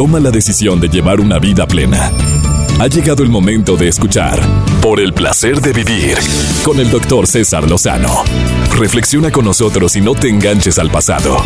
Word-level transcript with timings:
toma 0.00 0.18
la 0.18 0.30
decisión 0.30 0.80
de 0.80 0.88
llevar 0.88 1.20
una 1.20 1.38
vida 1.38 1.66
plena. 1.66 2.10
Ha 2.80 2.86
llegado 2.86 3.22
el 3.22 3.28
momento 3.28 3.76
de 3.76 3.88
escuchar 3.88 4.40
Por 4.80 4.98
el 4.98 5.12
placer 5.12 5.60
de 5.60 5.74
vivir 5.74 6.16
con 6.64 6.80
el 6.80 6.90
doctor 6.90 7.26
César 7.26 7.68
Lozano. 7.68 8.24
Reflexiona 8.78 9.30
con 9.30 9.44
nosotros 9.44 9.96
y 9.96 10.00
no 10.00 10.14
te 10.14 10.30
enganches 10.30 10.78
al 10.78 10.90
pasado. 10.90 11.36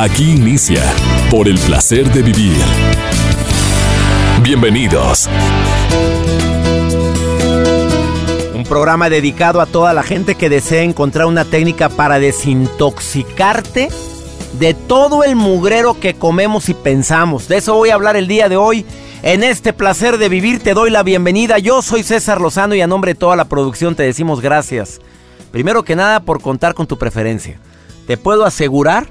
Aquí 0.00 0.32
inicia 0.32 0.82
Por 1.30 1.46
el 1.46 1.60
placer 1.60 2.12
de 2.12 2.22
vivir. 2.22 2.56
Bienvenidos. 4.42 5.28
Un 8.52 8.64
programa 8.64 9.10
dedicado 9.10 9.60
a 9.60 9.66
toda 9.66 9.94
la 9.94 10.02
gente 10.02 10.34
que 10.34 10.48
desea 10.48 10.82
encontrar 10.82 11.26
una 11.26 11.44
técnica 11.44 11.88
para 11.88 12.18
desintoxicarte 12.18 13.90
de 14.58 14.74
todo 14.74 15.24
el 15.24 15.36
mugrero 15.36 15.98
que 15.98 16.14
comemos 16.14 16.68
y 16.68 16.74
pensamos. 16.74 17.48
De 17.48 17.58
eso 17.58 17.74
voy 17.74 17.90
a 17.90 17.94
hablar 17.94 18.16
el 18.16 18.28
día 18.28 18.48
de 18.48 18.56
hoy. 18.56 18.84
En 19.22 19.42
este 19.44 19.72
placer 19.72 20.18
de 20.18 20.28
vivir 20.28 20.62
te 20.62 20.74
doy 20.74 20.90
la 20.90 21.02
bienvenida. 21.02 21.58
Yo 21.58 21.80
soy 21.82 22.02
César 22.02 22.40
Lozano 22.40 22.74
y 22.74 22.80
a 22.80 22.86
nombre 22.86 23.14
de 23.14 23.18
toda 23.20 23.36
la 23.36 23.46
producción 23.46 23.94
te 23.94 24.02
decimos 24.02 24.40
gracias. 24.40 25.00
Primero 25.50 25.84
que 25.84 25.96
nada 25.96 26.20
por 26.20 26.40
contar 26.40 26.74
con 26.74 26.86
tu 26.86 26.98
preferencia. 26.98 27.58
Te 28.06 28.16
puedo 28.16 28.44
asegurar 28.44 29.06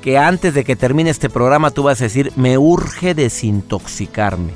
que 0.00 0.18
antes 0.18 0.52
de 0.54 0.64
que 0.64 0.74
termine 0.74 1.10
este 1.10 1.30
programa 1.30 1.70
tú 1.70 1.84
vas 1.84 2.00
a 2.00 2.04
decir, 2.04 2.32
me 2.34 2.58
urge 2.58 3.14
desintoxicarme. 3.14 4.52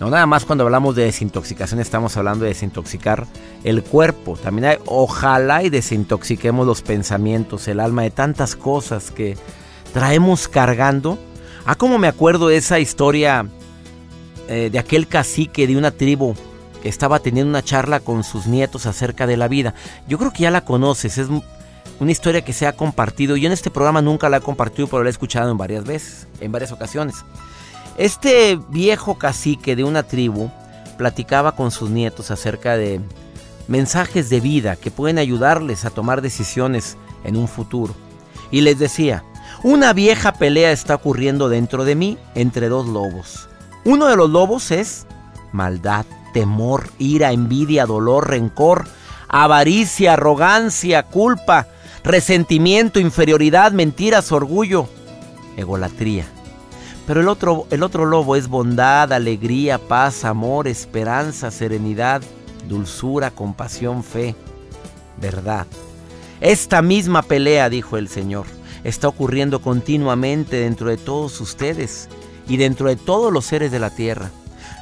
No 0.00 0.10
nada 0.10 0.26
más 0.26 0.44
cuando 0.44 0.64
hablamos 0.64 0.94
de 0.94 1.04
desintoxicación 1.04 1.80
estamos 1.80 2.16
hablando 2.16 2.44
de 2.44 2.50
desintoxicar 2.50 3.26
el 3.64 3.82
cuerpo. 3.82 4.36
También 4.36 4.64
hay, 4.66 4.76
ojalá 4.86 5.64
y 5.64 5.70
desintoxiquemos 5.70 6.66
los 6.66 6.82
pensamientos, 6.82 7.66
el 7.66 7.80
alma 7.80 8.02
de 8.02 8.10
tantas 8.10 8.54
cosas 8.54 9.10
que 9.10 9.36
traemos 9.92 10.46
cargando. 10.46 11.18
Ah, 11.66 11.74
como 11.74 11.98
me 11.98 12.06
acuerdo 12.06 12.48
de 12.48 12.56
esa 12.56 12.78
historia 12.78 13.48
eh, 14.48 14.70
de 14.70 14.78
aquel 14.78 15.08
cacique 15.08 15.66
de 15.66 15.76
una 15.76 15.90
tribu 15.90 16.34
que 16.80 16.88
estaba 16.88 17.18
teniendo 17.18 17.50
una 17.50 17.62
charla 17.62 17.98
con 17.98 18.22
sus 18.22 18.46
nietos 18.46 18.86
acerca 18.86 19.26
de 19.26 19.36
la 19.36 19.48
vida. 19.48 19.74
Yo 20.06 20.16
creo 20.16 20.32
que 20.32 20.44
ya 20.44 20.52
la 20.52 20.64
conoces, 20.64 21.18
es 21.18 21.28
una 21.98 22.12
historia 22.12 22.44
que 22.44 22.52
se 22.52 22.68
ha 22.68 22.76
compartido. 22.76 23.36
Yo 23.36 23.48
en 23.48 23.52
este 23.52 23.70
programa 23.70 24.00
nunca 24.00 24.28
la 24.28 24.36
he 24.36 24.40
compartido, 24.40 24.86
pero 24.86 25.02
la 25.02 25.08
he 25.08 25.10
escuchado 25.10 25.50
en 25.50 25.58
varias 25.58 25.84
veces, 25.84 26.28
en 26.40 26.52
varias 26.52 26.70
ocasiones. 26.70 27.16
Este 27.98 28.56
viejo 28.68 29.18
cacique 29.18 29.74
de 29.74 29.82
una 29.82 30.04
tribu 30.04 30.52
platicaba 30.98 31.56
con 31.56 31.72
sus 31.72 31.90
nietos 31.90 32.30
acerca 32.30 32.76
de 32.76 33.00
mensajes 33.66 34.30
de 34.30 34.38
vida 34.38 34.76
que 34.76 34.92
pueden 34.92 35.18
ayudarles 35.18 35.84
a 35.84 35.90
tomar 35.90 36.22
decisiones 36.22 36.96
en 37.24 37.36
un 37.36 37.48
futuro. 37.48 37.96
Y 38.52 38.60
les 38.60 38.78
decía, 38.78 39.24
una 39.64 39.92
vieja 39.94 40.32
pelea 40.32 40.70
está 40.70 40.94
ocurriendo 40.94 41.48
dentro 41.48 41.84
de 41.84 41.96
mí 41.96 42.18
entre 42.36 42.68
dos 42.68 42.86
lobos. 42.86 43.48
Uno 43.84 44.06
de 44.06 44.14
los 44.14 44.30
lobos 44.30 44.70
es 44.70 45.08
maldad, 45.50 46.06
temor, 46.32 46.90
ira, 46.98 47.32
envidia, 47.32 47.84
dolor, 47.84 48.30
rencor, 48.30 48.86
avaricia, 49.26 50.12
arrogancia, 50.12 51.02
culpa, 51.02 51.66
resentimiento, 52.04 53.00
inferioridad, 53.00 53.72
mentiras, 53.72 54.30
orgullo, 54.30 54.88
egolatría. 55.56 56.26
Pero 57.08 57.22
el 57.22 57.28
otro, 57.28 57.66
el 57.70 57.82
otro 57.82 58.04
lobo 58.04 58.36
es 58.36 58.48
bondad, 58.48 59.14
alegría, 59.14 59.78
paz, 59.78 60.26
amor, 60.26 60.68
esperanza, 60.68 61.50
serenidad, 61.50 62.20
dulzura, 62.68 63.30
compasión, 63.30 64.04
fe, 64.04 64.36
verdad. 65.16 65.66
Esta 66.42 66.82
misma 66.82 67.22
pelea, 67.22 67.70
dijo 67.70 67.96
el 67.96 68.08
Señor, 68.08 68.44
está 68.84 69.08
ocurriendo 69.08 69.62
continuamente 69.62 70.56
dentro 70.56 70.90
de 70.90 70.98
todos 70.98 71.40
ustedes 71.40 72.10
y 72.46 72.58
dentro 72.58 72.88
de 72.88 72.96
todos 72.96 73.32
los 73.32 73.46
seres 73.46 73.72
de 73.72 73.78
la 73.78 73.88
tierra. 73.88 74.30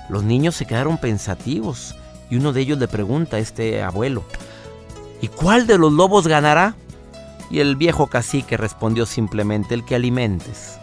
Los 0.08 0.24
niños 0.24 0.56
se 0.56 0.66
quedaron 0.66 0.98
pensativos 0.98 1.94
y 2.28 2.38
uno 2.38 2.52
de 2.52 2.62
ellos 2.62 2.78
le 2.80 2.88
pregunta 2.88 3.36
a 3.36 3.40
este 3.40 3.84
abuelo, 3.84 4.24
¿y 5.22 5.28
cuál 5.28 5.68
de 5.68 5.78
los 5.78 5.92
lobos 5.92 6.26
ganará? 6.26 6.74
Y 7.52 7.60
el 7.60 7.76
viejo 7.76 8.08
cacique 8.08 8.56
respondió 8.56 9.06
simplemente, 9.06 9.74
el 9.74 9.84
que 9.84 9.94
alimentes. 9.94 10.80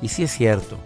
Y 0.00 0.08
sí 0.08 0.22
es 0.24 0.32
cierto, 0.32 0.78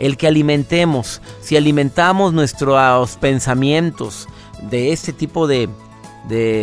el 0.00 0.16
que 0.16 0.26
alimentemos, 0.26 1.20
si 1.42 1.56
alimentamos 1.56 2.32
nuestros 2.32 3.16
pensamientos 3.16 4.28
de 4.62 4.92
este 4.92 5.12
tipo 5.12 5.46
de, 5.46 5.68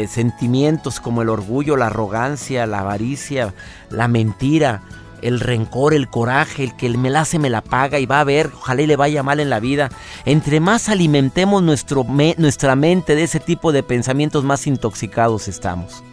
sentimientos 0.09 0.99
como 0.99 1.21
el 1.21 1.29
orgullo, 1.29 1.77
la 1.77 1.87
arrogancia, 1.87 2.65
la 2.65 2.79
avaricia, 2.79 3.53
la 3.89 4.07
mentira, 4.07 4.81
el 5.21 5.39
rencor, 5.39 5.93
el 5.93 6.09
coraje, 6.09 6.63
el 6.63 6.75
que 6.75 6.89
me 6.89 7.09
la 7.09 7.21
hace 7.21 7.39
me 7.39 7.49
la 7.49 7.61
paga 7.61 7.99
y 7.99 8.05
va 8.05 8.19
a 8.19 8.23
ver, 8.23 8.51
ojalá 8.55 8.81
y 8.81 8.87
le 8.87 8.95
vaya 8.95 9.23
mal 9.23 9.39
en 9.39 9.49
la 9.49 9.59
vida. 9.59 9.89
Entre 10.25 10.59
más 10.59 10.89
alimentemos 10.89 11.61
nuestra 11.63 12.75
mente 12.75 13.15
de 13.15 13.23
ese 13.23 13.39
tipo 13.39 13.71
de 13.71 13.83
pensamientos, 13.83 14.43
más 14.43 14.67
intoxicados 14.67 15.47
estamos. 15.47 16.03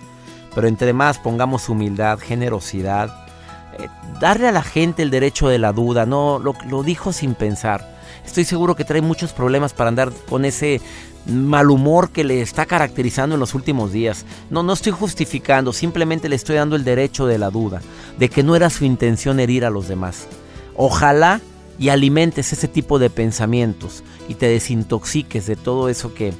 Pero 0.54 0.68
entre 0.68 0.92
más 0.92 1.18
pongamos 1.18 1.68
humildad, 1.68 2.18
generosidad, 2.18 3.23
eh, 3.78 3.88
darle 4.20 4.48
a 4.48 4.52
la 4.52 4.62
gente 4.62 5.02
el 5.02 5.10
derecho 5.10 5.48
de 5.48 5.58
la 5.58 5.72
duda, 5.72 6.06
no 6.06 6.38
lo, 6.38 6.54
lo 6.68 6.82
dijo 6.82 7.12
sin 7.12 7.34
pensar. 7.34 7.94
Estoy 8.24 8.44
seguro 8.44 8.74
que 8.74 8.84
trae 8.84 9.02
muchos 9.02 9.32
problemas 9.32 9.72
para 9.72 9.88
andar 9.88 10.12
con 10.28 10.44
ese 10.44 10.80
mal 11.26 11.70
humor 11.70 12.10
que 12.10 12.24
le 12.24 12.40
está 12.40 12.66
caracterizando 12.66 13.34
en 13.34 13.40
los 13.40 13.54
últimos 13.54 13.92
días. 13.92 14.24
No, 14.50 14.62
no 14.62 14.72
estoy 14.72 14.92
justificando, 14.92 15.72
simplemente 15.72 16.28
le 16.28 16.36
estoy 16.36 16.56
dando 16.56 16.76
el 16.76 16.84
derecho 16.84 17.26
de 17.26 17.38
la 17.38 17.50
duda, 17.50 17.80
de 18.18 18.28
que 18.28 18.42
no 18.42 18.56
era 18.56 18.70
su 18.70 18.84
intención 18.84 19.40
herir 19.40 19.64
a 19.64 19.70
los 19.70 19.88
demás. 19.88 20.26
Ojalá 20.76 21.40
y 21.78 21.88
alimentes 21.88 22.52
ese 22.52 22.68
tipo 22.68 22.98
de 22.98 23.10
pensamientos 23.10 24.04
y 24.28 24.34
te 24.34 24.46
desintoxiques 24.46 25.46
de 25.46 25.56
todo 25.56 25.88
eso 25.88 26.14
que, 26.14 26.32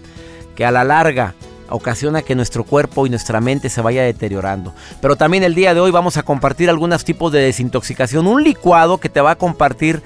que 0.54 0.64
a 0.64 0.70
la 0.70 0.84
larga 0.84 1.34
ocasiona 1.74 2.22
que 2.22 2.34
nuestro 2.34 2.64
cuerpo 2.64 3.06
y 3.06 3.10
nuestra 3.10 3.40
mente 3.40 3.68
se 3.68 3.80
vaya 3.80 4.02
deteriorando. 4.02 4.74
Pero 5.00 5.16
también 5.16 5.42
el 5.42 5.54
día 5.54 5.74
de 5.74 5.80
hoy 5.80 5.90
vamos 5.90 6.16
a 6.16 6.22
compartir 6.22 6.70
algunos 6.70 7.04
tipos 7.04 7.32
de 7.32 7.40
desintoxicación. 7.40 8.26
Un 8.26 8.42
licuado 8.42 8.98
que 8.98 9.08
te 9.08 9.20
va 9.20 9.32
a 9.32 9.38
compartir 9.38 10.02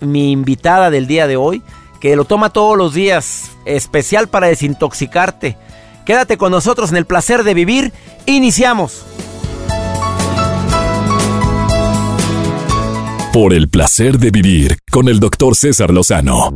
mi 0.00 0.32
invitada 0.32 0.90
del 0.90 1.06
día 1.06 1.26
de 1.26 1.36
hoy 1.36 1.62
que 2.02 2.16
lo 2.16 2.24
toma 2.24 2.50
todos 2.50 2.76
los 2.76 2.94
días, 2.94 3.52
especial 3.64 4.28
para 4.28 4.48
desintoxicarte. 4.48 5.56
Quédate 6.04 6.36
con 6.36 6.50
nosotros 6.50 6.90
en 6.90 6.96
el 6.96 7.06
placer 7.06 7.44
de 7.44 7.54
vivir. 7.54 7.92
Iniciamos. 8.26 9.04
Por 13.32 13.54
el 13.54 13.68
placer 13.68 14.18
de 14.18 14.32
vivir 14.32 14.78
con 14.90 15.08
el 15.08 15.20
doctor 15.20 15.54
César 15.54 15.92
Lozano. 15.92 16.50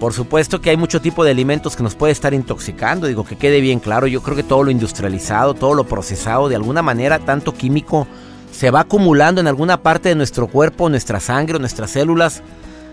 Por 0.00 0.14
supuesto 0.14 0.62
que 0.62 0.70
hay 0.70 0.78
mucho 0.78 1.02
tipo 1.02 1.24
de 1.24 1.30
alimentos 1.30 1.76
que 1.76 1.82
nos 1.82 1.94
puede 1.94 2.14
estar 2.14 2.32
intoxicando, 2.32 3.06
digo 3.06 3.22
que 3.22 3.36
quede 3.36 3.60
bien 3.60 3.80
claro, 3.80 4.06
yo 4.06 4.22
creo 4.22 4.34
que 4.34 4.42
todo 4.42 4.62
lo 4.62 4.70
industrializado, 4.70 5.52
todo 5.52 5.74
lo 5.74 5.84
procesado, 5.84 6.48
de 6.48 6.56
alguna 6.56 6.80
manera, 6.80 7.18
tanto 7.18 7.52
químico, 7.52 8.06
se 8.50 8.70
va 8.70 8.80
acumulando 8.80 9.42
en 9.42 9.46
alguna 9.46 9.82
parte 9.82 10.08
de 10.08 10.14
nuestro 10.14 10.46
cuerpo, 10.46 10.88
nuestra 10.88 11.20
sangre, 11.20 11.58
nuestras 11.58 11.90
células. 11.90 12.42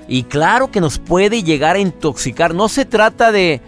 Y 0.09 0.23
claro 0.23 0.69
que 0.69 0.81
nos 0.81 0.99
puede 0.99 1.43
llegar 1.43 1.77
a 1.77 1.79
intoxicar. 1.79 2.53
No 2.53 2.67
se 2.67 2.83
trata 2.83 3.31
de, 3.31 3.61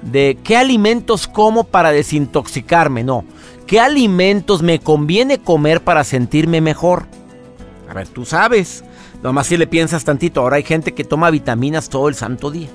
de 0.00 0.38
qué 0.42 0.56
alimentos 0.56 1.26
como 1.26 1.64
para 1.64 1.92
desintoxicarme, 1.92 3.04
no. 3.04 3.26
¿Qué 3.66 3.78
alimentos 3.78 4.62
me 4.62 4.78
conviene 4.78 5.38
comer 5.38 5.84
para 5.84 6.02
sentirme 6.02 6.62
mejor? 6.62 7.06
A 7.90 7.94
ver, 7.94 8.08
tú 8.08 8.24
sabes. 8.24 8.84
Nomás 9.22 9.48
si 9.48 9.58
le 9.58 9.66
piensas 9.66 10.04
tantito. 10.04 10.40
Ahora 10.40 10.56
hay 10.56 10.62
gente 10.62 10.94
que 10.94 11.04
toma 11.04 11.30
vitaminas 11.30 11.90
todo 11.90 12.08
el 12.08 12.14
santo 12.14 12.50
día. 12.50 12.68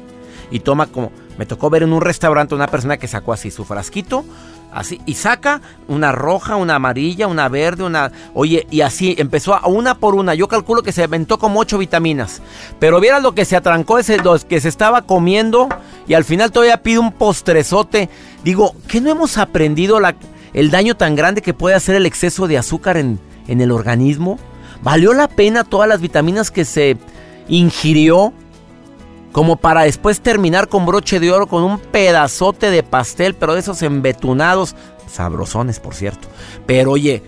Y 0.51 0.59
toma 0.59 0.87
como... 0.87 1.11
Me 1.37 1.45
tocó 1.45 1.69
ver 1.69 1.83
en 1.83 1.93
un 1.93 2.01
restaurante 2.01 2.53
una 2.53 2.67
persona 2.67 2.97
que 2.97 3.07
sacó 3.07 3.33
así 3.33 3.49
su 3.49 3.65
frasquito 3.65 4.25
Así, 4.71 5.01
y 5.05 5.15
saca 5.15 5.61
una 5.89 6.13
roja, 6.13 6.55
una 6.55 6.75
amarilla, 6.75 7.27
una 7.27 7.49
verde, 7.49 7.83
una... 7.83 8.11
Oye, 8.33 8.67
y 8.71 8.81
así 8.81 9.15
empezó 9.17 9.53
a 9.53 9.67
una 9.67 9.95
por 9.95 10.15
una. 10.15 10.33
Yo 10.33 10.47
calculo 10.47 10.81
que 10.81 10.93
se 10.93 11.03
aventó 11.03 11.37
como 11.37 11.59
ocho 11.59 11.77
vitaminas. 11.77 12.41
Pero 12.79 13.01
vieras 13.01 13.21
lo 13.21 13.35
que 13.35 13.43
se 13.43 13.57
atrancó, 13.57 13.99
ese, 13.99 14.17
los 14.19 14.45
que 14.45 14.61
se 14.61 14.69
estaba 14.69 15.01
comiendo 15.01 15.67
y 16.07 16.13
al 16.13 16.23
final 16.23 16.51
todavía 16.51 16.81
pide 16.83 16.99
un 16.99 17.11
postrezote. 17.11 18.09
Digo, 18.45 18.73
¿qué 18.87 19.01
no 19.01 19.09
hemos 19.09 19.37
aprendido 19.37 19.99
la, 19.99 20.15
el 20.53 20.71
daño 20.71 20.95
tan 20.95 21.15
grande 21.15 21.41
que 21.41 21.53
puede 21.53 21.75
hacer 21.75 21.95
el 21.95 22.05
exceso 22.05 22.47
de 22.47 22.57
azúcar 22.57 22.95
en, 22.95 23.19
en 23.47 23.59
el 23.59 23.71
organismo? 23.71 24.39
¿Valió 24.81 25.13
la 25.13 25.27
pena 25.27 25.65
todas 25.65 25.89
las 25.89 25.99
vitaminas 25.99 26.49
que 26.49 26.63
se 26.63 26.97
ingirió? 27.49 28.33
Como 29.31 29.55
para 29.55 29.83
después 29.83 30.21
terminar 30.21 30.67
con 30.67 30.85
broche 30.85 31.19
de 31.19 31.31
oro 31.31 31.47
con 31.47 31.63
un 31.63 31.79
pedazote 31.79 32.69
de 32.69 32.83
pastel, 32.83 33.35
pero 33.35 33.53
de 33.53 33.61
esos 33.61 33.81
embetunados, 33.81 34.75
sabrosones 35.07 35.79
por 35.79 35.95
cierto. 35.95 36.27
Pero 36.65 36.91
oye, 36.91 37.23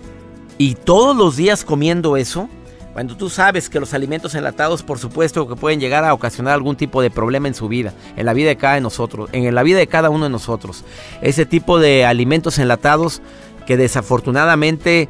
¿y 0.58 0.74
todos 0.74 1.16
los 1.16 1.36
días 1.36 1.64
comiendo 1.64 2.16
eso? 2.16 2.48
Cuando 2.92 3.16
tú 3.16 3.28
sabes 3.28 3.68
que 3.68 3.80
los 3.80 3.92
alimentos 3.92 4.36
enlatados, 4.36 4.84
por 4.84 5.00
supuesto, 5.00 5.48
que 5.48 5.56
pueden 5.56 5.80
llegar 5.80 6.04
a 6.04 6.14
ocasionar 6.14 6.54
algún 6.54 6.76
tipo 6.76 7.02
de 7.02 7.10
problema 7.10 7.48
en 7.48 7.54
su 7.54 7.66
vida, 7.66 7.92
en 8.16 8.24
la 8.24 8.34
vida 8.34 8.50
de 8.50 8.56
cada 8.56 8.74
de 8.74 8.80
nosotros, 8.80 9.28
en 9.32 9.52
la 9.52 9.64
vida 9.64 9.78
de 9.78 9.88
cada 9.88 10.10
uno 10.10 10.24
de 10.24 10.30
nosotros. 10.30 10.84
Ese 11.20 11.44
tipo 11.44 11.80
de 11.80 12.04
alimentos 12.04 12.58
enlatados 12.58 13.20
que 13.66 13.76
desafortunadamente 13.76 15.08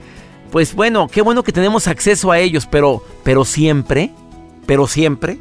pues 0.54 0.72
bueno, 0.72 1.08
qué 1.08 1.20
bueno 1.20 1.42
que 1.42 1.50
tenemos 1.50 1.88
acceso 1.88 2.30
a 2.30 2.38
ellos, 2.38 2.68
pero, 2.70 3.02
pero 3.24 3.44
siempre, 3.44 4.12
pero 4.66 4.86
siempre. 4.86 5.40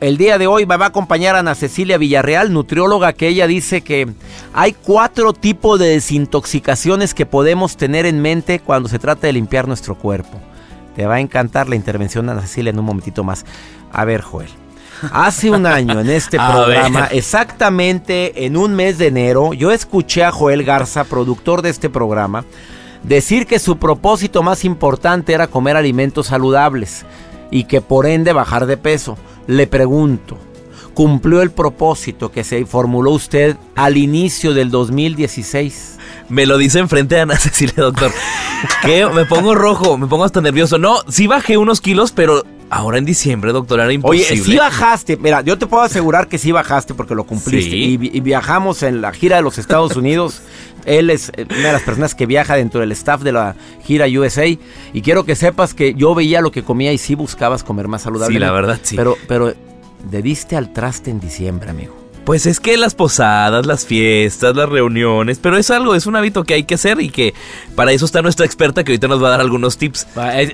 El 0.00 0.16
día 0.16 0.38
de 0.38 0.46
hoy 0.46 0.64
me 0.64 0.78
va 0.78 0.86
a 0.86 0.88
acompañar 0.88 1.36
Ana 1.36 1.54
Cecilia 1.54 1.98
Villarreal, 1.98 2.54
nutrióloga, 2.54 3.12
que 3.12 3.28
ella 3.28 3.46
dice 3.46 3.82
que 3.82 4.08
hay 4.54 4.72
cuatro 4.72 5.34
tipos 5.34 5.78
de 5.78 5.88
desintoxicaciones 5.88 7.12
que 7.12 7.26
podemos 7.26 7.76
tener 7.76 8.06
en 8.06 8.22
mente 8.22 8.60
cuando 8.60 8.88
se 8.88 8.98
trata 8.98 9.26
de 9.26 9.34
limpiar 9.34 9.68
nuestro 9.68 9.94
cuerpo. 9.94 10.40
Te 10.96 11.04
va 11.04 11.16
a 11.16 11.20
encantar 11.20 11.68
la 11.68 11.76
intervención 11.76 12.24
de 12.24 12.32
Ana 12.32 12.40
Cecilia 12.40 12.70
en 12.70 12.78
un 12.78 12.86
momentito 12.86 13.24
más. 13.24 13.44
A 13.92 14.06
ver, 14.06 14.22
Joel. 14.22 14.48
Hace 15.12 15.50
un 15.50 15.66
año 15.66 16.00
en 16.00 16.08
este 16.08 16.38
programa, 16.50 17.08
exactamente 17.10 18.46
en 18.46 18.56
un 18.56 18.74
mes 18.74 18.96
de 18.96 19.08
enero, 19.08 19.52
yo 19.52 19.70
escuché 19.70 20.24
a 20.24 20.32
Joel 20.32 20.64
Garza, 20.64 21.04
productor 21.04 21.60
de 21.60 21.68
este 21.68 21.90
programa, 21.90 22.46
decir 23.02 23.46
que 23.46 23.58
su 23.58 23.76
propósito 23.76 24.42
más 24.42 24.64
importante 24.64 25.34
era 25.34 25.46
comer 25.46 25.76
alimentos 25.76 26.28
saludables 26.28 27.04
y 27.50 27.64
que 27.64 27.80
por 27.80 28.06
ende 28.06 28.32
bajar 28.32 28.66
de 28.66 28.76
peso. 28.76 29.16
Le 29.46 29.66
pregunto, 29.66 30.38
¿cumplió 30.94 31.42
el 31.42 31.50
propósito 31.50 32.30
que 32.30 32.44
se 32.44 32.64
formuló 32.66 33.10
usted 33.12 33.56
al 33.74 33.96
inicio 33.96 34.54
del 34.54 34.70
2016? 34.70 35.98
Me 36.28 36.46
lo 36.46 36.58
dice 36.58 36.78
enfrente 36.78 37.16
de 37.16 37.22
Ana 37.22 37.36
Cecilia, 37.38 37.74
doctor. 37.76 38.12
que 38.82 39.06
me 39.06 39.24
pongo 39.24 39.54
rojo, 39.54 39.98
me 39.98 40.06
pongo 40.06 40.24
hasta 40.24 40.40
nervioso. 40.40 40.78
No, 40.78 40.98
sí 41.08 41.26
bajé 41.26 41.56
unos 41.56 41.80
kilos, 41.80 42.12
pero 42.12 42.44
ahora 42.70 42.98
en 42.98 43.04
diciembre, 43.04 43.52
doctor, 43.52 43.80
era 43.80 43.92
imposible. 43.92 44.32
Oye, 44.32 44.42
sí 44.42 44.56
bajaste. 44.56 45.16
Mira, 45.16 45.42
yo 45.42 45.58
te 45.58 45.66
puedo 45.66 45.82
asegurar 45.82 46.28
que 46.28 46.38
sí 46.38 46.52
bajaste 46.52 46.94
porque 46.94 47.14
lo 47.14 47.24
cumpliste. 47.24 47.76
Y, 47.76 47.98
y, 48.00 48.20
viajamos 48.20 48.82
en 48.82 49.00
la 49.00 49.12
gira 49.12 49.36
de 49.36 49.42
los 49.42 49.58
Estados 49.58 49.96
Unidos. 49.96 50.40
Él 50.84 51.10
es 51.10 51.30
eh, 51.36 51.46
una 51.48 51.68
de 51.68 51.72
las 51.72 51.82
personas 51.82 52.14
que 52.14 52.26
viaja 52.26 52.56
dentro 52.56 52.80
del 52.80 52.92
staff 52.92 53.22
de 53.22 53.32
la 53.32 53.54
gira 53.84 54.06
USA. 54.06 54.46
Y 54.46 55.02
quiero 55.02 55.24
que 55.24 55.36
sepas 55.36 55.74
que 55.74 55.94
yo 55.94 56.14
veía 56.14 56.40
lo 56.40 56.50
que 56.50 56.62
comía 56.62 56.92
y 56.92 56.98
sí 56.98 57.14
buscabas 57.14 57.64
comer 57.64 57.88
más 57.88 58.02
saludable. 58.02 58.34
Sí, 58.34 58.38
la 58.38 58.52
verdad, 58.52 58.80
sí. 58.82 58.96
Pero, 58.96 59.16
pero 59.28 59.54
le 60.10 60.22
diste 60.22 60.56
al 60.56 60.72
traste 60.72 61.10
en 61.10 61.20
diciembre, 61.20 61.70
amigo. 61.70 62.00
Pues 62.24 62.46
es 62.46 62.60
que 62.60 62.76
las 62.76 62.94
posadas, 62.94 63.66
las 63.66 63.86
fiestas, 63.86 64.54
las 64.54 64.68
reuniones, 64.68 65.38
pero 65.38 65.56
es 65.56 65.70
algo, 65.70 65.94
es 65.94 66.06
un 66.06 66.16
hábito 66.16 66.44
que 66.44 66.54
hay 66.54 66.64
que 66.64 66.74
hacer 66.74 67.00
y 67.00 67.08
que 67.08 67.34
para 67.74 67.92
eso 67.92 68.04
está 68.04 68.22
nuestra 68.22 68.44
experta 68.46 68.84
que 68.84 68.92
ahorita 68.92 69.08
nos 69.08 69.22
va 69.22 69.28
a 69.28 69.30
dar 69.32 69.40
algunos 69.40 69.78
tips. 69.78 70.06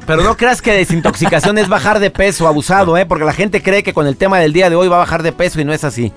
Pero 0.06 0.22
no 0.22 0.36
creas 0.36 0.62
que 0.62 0.72
desintoxicación 0.72 1.58
es 1.58 1.68
bajar 1.68 1.98
de 1.98 2.10
peso 2.10 2.46
abusado, 2.46 2.96
¿eh? 2.96 3.04
Porque 3.04 3.24
la 3.24 3.32
gente 3.32 3.62
cree 3.62 3.82
que 3.82 3.92
con 3.92 4.06
el 4.06 4.16
tema 4.16 4.38
del 4.38 4.52
día 4.52 4.70
de 4.70 4.76
hoy 4.76 4.88
va 4.88 4.96
a 4.96 5.00
bajar 5.00 5.22
de 5.22 5.32
peso 5.32 5.60
y 5.60 5.64
no 5.64 5.72
es 5.72 5.84
así. 5.84 6.12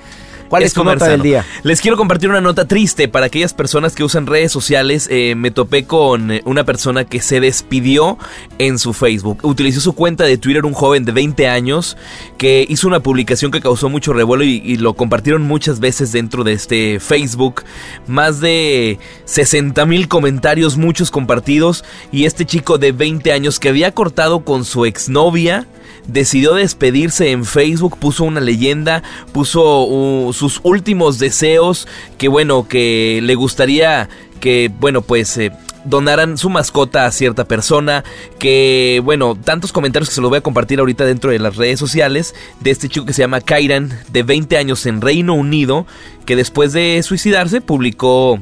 ¿Cuál 0.50 0.64
es, 0.64 0.74
tu 0.74 0.84
nota 0.84 1.08
del 1.08 1.22
día? 1.22 1.46
Les 1.62 1.80
quiero 1.80 1.96
compartir 1.96 2.30
una 2.30 2.42
nota 2.42 2.66
triste 2.66 3.08
para 3.08 3.28
aquellas 3.28 3.54
personas 3.54 3.94
que 3.94 4.04
usan 4.04 4.26
redes 4.26 4.52
sociales. 4.52 5.08
Eh, 5.12 5.36
me 5.36 5.52
topé 5.52 5.86
con 5.86 6.32
eh, 6.32 6.42
una 6.44 6.64
persona 6.64 7.06
que 7.06 7.22
se 7.22 7.40
despidió 7.40 8.18
en 8.58 8.80
su 8.80 8.94
Facebook. 8.94 9.40
Utilizó 9.44 9.80
su 9.80 9.94
cuenta 9.94 10.24
de 10.24 10.40
Twitter 10.40 10.66
un 10.66 10.74
joven 10.74 11.06
de 11.06 11.12
20 11.12 11.48
años 11.48 11.98
que 12.40 12.66
hizo 12.68 12.88
una 12.88 13.00
publicación 13.02 13.52
que 13.52 13.62
causó 13.62 13.90
mucho 13.90 14.12
revuelo 14.12 14.44
y, 14.44 14.62
y 14.66 14.78
lo 14.78 14.96
compartieron 14.96 15.44
muchas 15.44 15.80
veces 15.80 16.12
dentro 16.12 16.44
de 16.44 16.54
este 16.54 17.00
Facebook. 17.00 17.64
Más 18.08 18.42
de 18.42 18.98
60 19.26 19.86
mil 19.86 20.08
comentarios, 20.08 20.78
muchos 20.78 21.12
compartidos. 21.12 21.86
Y 22.12 22.26
este 22.26 22.46
chico 22.46 22.80
de 22.80 22.92
20 22.92 23.32
años 23.34 23.60
que 23.60 23.70
había 23.70 23.92
cortado 23.92 24.40
con 24.40 24.66
su 24.66 24.86
exnovia 24.86 25.68
decidió 26.12 26.54
despedirse 26.54 27.32
en 27.32 27.46
Facebook, 27.46 27.98
puso 27.98 28.24
una 28.24 28.42
leyenda, 28.42 29.04
puso 29.32 30.32
sus 30.34 30.60
últimos 30.64 31.20
deseos, 31.20 31.88
que 32.18 32.28
bueno, 32.28 32.68
que 32.68 33.20
le 33.24 33.36
gustaría 33.36 34.10
que, 34.40 34.72
bueno, 34.80 35.02
pues... 35.02 35.38
Eh, 35.38 35.52
donaran 35.86 36.38
su 36.38 36.50
mascota 36.50 37.06
a 37.06 37.12
cierta 37.12 37.46
persona, 37.46 38.04
que 38.38 39.02
bueno, 39.04 39.36
tantos 39.36 39.72
comentarios 39.72 40.10
que 40.10 40.16
se 40.16 40.22
los 40.22 40.30
voy 40.30 40.40
a 40.40 40.42
compartir 40.42 40.80
ahorita 40.80 41.06
dentro 41.06 41.32
de 41.32 41.40
las 41.40 41.56
redes 41.56 41.80
sociales 41.80 42.36
de 42.60 42.72
este 42.72 42.90
chico 42.90 43.06
que 43.06 43.14
se 43.14 43.22
llama 43.22 43.42
Kairan, 43.42 43.98
de 44.12 44.24
20 44.24 44.58
años 44.58 44.86
en 44.86 45.02
Reino 45.02 45.34
Unido, 45.34 45.88
que 46.26 46.36
después 46.36 46.74
de 46.74 47.02
suicidarse 47.02 47.62
publicó 47.62 48.40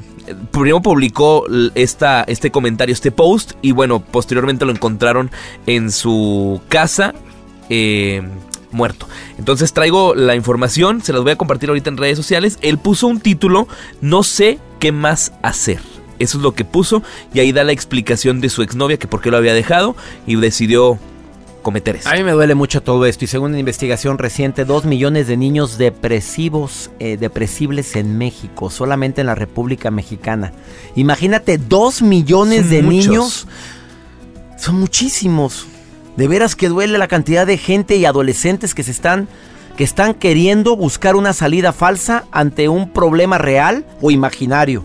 primero 0.52 0.82
publicó 0.82 1.46
esta, 1.76 2.24
este 2.24 2.52
comentario, 2.52 2.94
este 2.94 3.12
post, 3.12 3.54
y 3.62 3.72
bueno, 3.72 4.02
posteriormente 4.02 4.66
lo 4.66 4.72
encontraron 4.72 5.32
en 5.66 5.92
su 5.92 6.62
casa 6.68 7.14
eh, 7.70 8.22
muerto. 8.72 9.08
Entonces 9.38 9.74
traigo 9.74 10.16
la 10.16 10.36
información, 10.36 11.02
se 11.02 11.14
las 11.14 11.24
voy 11.24 11.32
a 11.32 11.38
compartir 11.38 11.70
ahorita 11.70 11.90
en 11.90 11.98
redes 11.98 12.18
sociales. 12.18 12.58
Él 12.62 12.78
puso 12.78 13.08
un 13.08 13.20
título, 13.20 13.68
no 14.02 14.24
sé 14.24 14.60
qué 14.80 14.92
más 14.92 15.34
hacer. 15.42 15.80
Eso 16.20 16.38
es 16.38 16.44
lo 16.44 16.54
que 16.54 16.66
puso 16.66 17.04
y 17.34 17.40
ahí 17.40 17.52
da 17.52 17.64
la 17.64 17.72
explicación 17.72 18.42
de 18.42 18.50
su 18.50 18.64
exnovia 18.64 18.98
que 18.98 19.08
por 19.08 19.22
qué 19.22 19.30
lo 19.30 19.38
había 19.38 19.54
dejado 19.54 19.96
y 20.26 20.36
decidió 20.36 20.98
cometer 21.62 21.98
eso. 21.98 22.10
A 22.10 22.14
mí 22.14 22.24
me 22.24 22.32
duele 22.32 22.56
mucho 22.56 22.82
todo 22.82 23.06
esto 23.06 23.26
y 23.26 23.28
según 23.28 23.52
una 23.52 23.60
investigación 23.60 24.18
reciente, 24.18 24.66
dos 24.66 24.86
millones 24.86 25.28
de 25.28 25.38
niños 25.38 25.78
depresivos, 25.78 26.90
eh, 27.00 27.18
depresibles 27.18 27.96
en 27.96 28.18
México, 28.18 28.70
solamente 28.70 29.22
en 29.22 29.28
la 29.28 29.36
República 29.36 29.92
Mexicana. 29.92 30.54
Imagínate, 30.96 31.58
dos 31.58 32.02
millones 32.02 32.70
de 32.70 32.82
niños. 32.82 33.48
Son 34.58 34.80
muchísimos. 34.80 35.68
De 36.18 36.28
veras 36.28 36.56
que 36.56 36.68
duele 36.68 36.98
la 36.98 37.08
cantidad 37.08 37.48
de 37.48 37.58
gente 37.58 37.96
y 37.96 38.06
adolescentes 38.06 38.74
que 38.76 38.84
se 38.84 38.92
están 38.92 39.28
que 39.78 39.84
están 39.84 40.16
queriendo 40.16 40.76
buscar 40.76 41.16
una 41.16 41.34
salida 41.34 41.72
falsa 41.72 42.26
ante 42.32 42.68
un 42.68 42.90
problema 42.92 43.38
real 43.38 43.86
o 44.02 44.10
imaginario. 44.10 44.84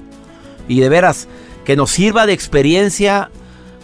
Y 0.69 0.81
de 0.81 0.91
veras 0.91 1.29
que 1.65 1.77
nos 1.77 1.91
sirva 1.91 2.27
de 2.27 2.35
experiencia 2.35 3.31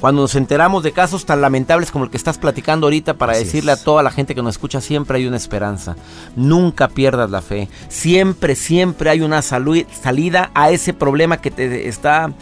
cuando 0.01 0.23
nos 0.23 0.35
enteramos 0.35 0.83
de 0.83 0.93
casos 0.93 1.25
tan 1.25 1.41
lamentables 1.41 1.91
como 1.91 2.05
el 2.05 2.11
que 2.11 2.19
estás 2.19 2.39
platicando 2.39 2.87
ahorita 2.87 3.15
para 3.15 3.37
decirle 3.37 3.73
a 3.73 3.83
toda 3.83 4.03
la 4.03 4.11
gente 4.11 4.35
que 4.35 4.43
nos 4.43 4.55
escucha 4.55 4.83
siempre 4.83 5.17
hay 5.17 5.27
una 5.27 5.39
esperanza. 5.39 5.97
Nunca 6.37 6.89
pierdas 6.89 7.31
la 7.31 7.41
fe. 7.41 7.69
Siempre, 7.89 8.55
siempre 8.55 9.09
hay 9.11 9.23
una 9.23 9.41
salida 9.41 10.51
a 10.55 10.71
ese 10.71 10.93
problema 10.93 11.41
que 11.41 11.51
te 11.51 11.89
está 11.89 12.33